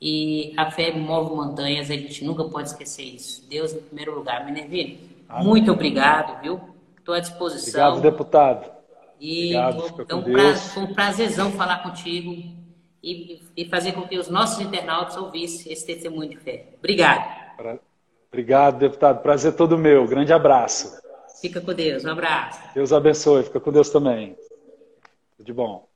[0.00, 3.46] e a fé move montanhas, a gente nunca pode esquecer isso.
[3.48, 4.46] Deus em primeiro lugar.
[4.46, 4.98] Minervino,
[5.42, 6.60] muito obrigado, viu?
[6.98, 7.88] Estou à disposição.
[7.90, 8.70] Obrigado, deputado.
[9.20, 12.34] E obrigado, um, pra, foi um prazerzão falar contigo
[13.02, 16.68] e, e fazer com que os nossos internautas ouvissem esse testemunho de fé.
[16.78, 17.78] Obrigado.
[18.28, 19.22] Obrigado, deputado.
[19.22, 20.06] Prazer todo meu.
[20.06, 20.98] Grande abraço.
[21.40, 22.04] Fica com Deus.
[22.04, 22.60] Um abraço.
[22.74, 23.42] Deus abençoe.
[23.42, 24.36] Fica com Deus também.
[25.36, 25.89] Tudo de bom.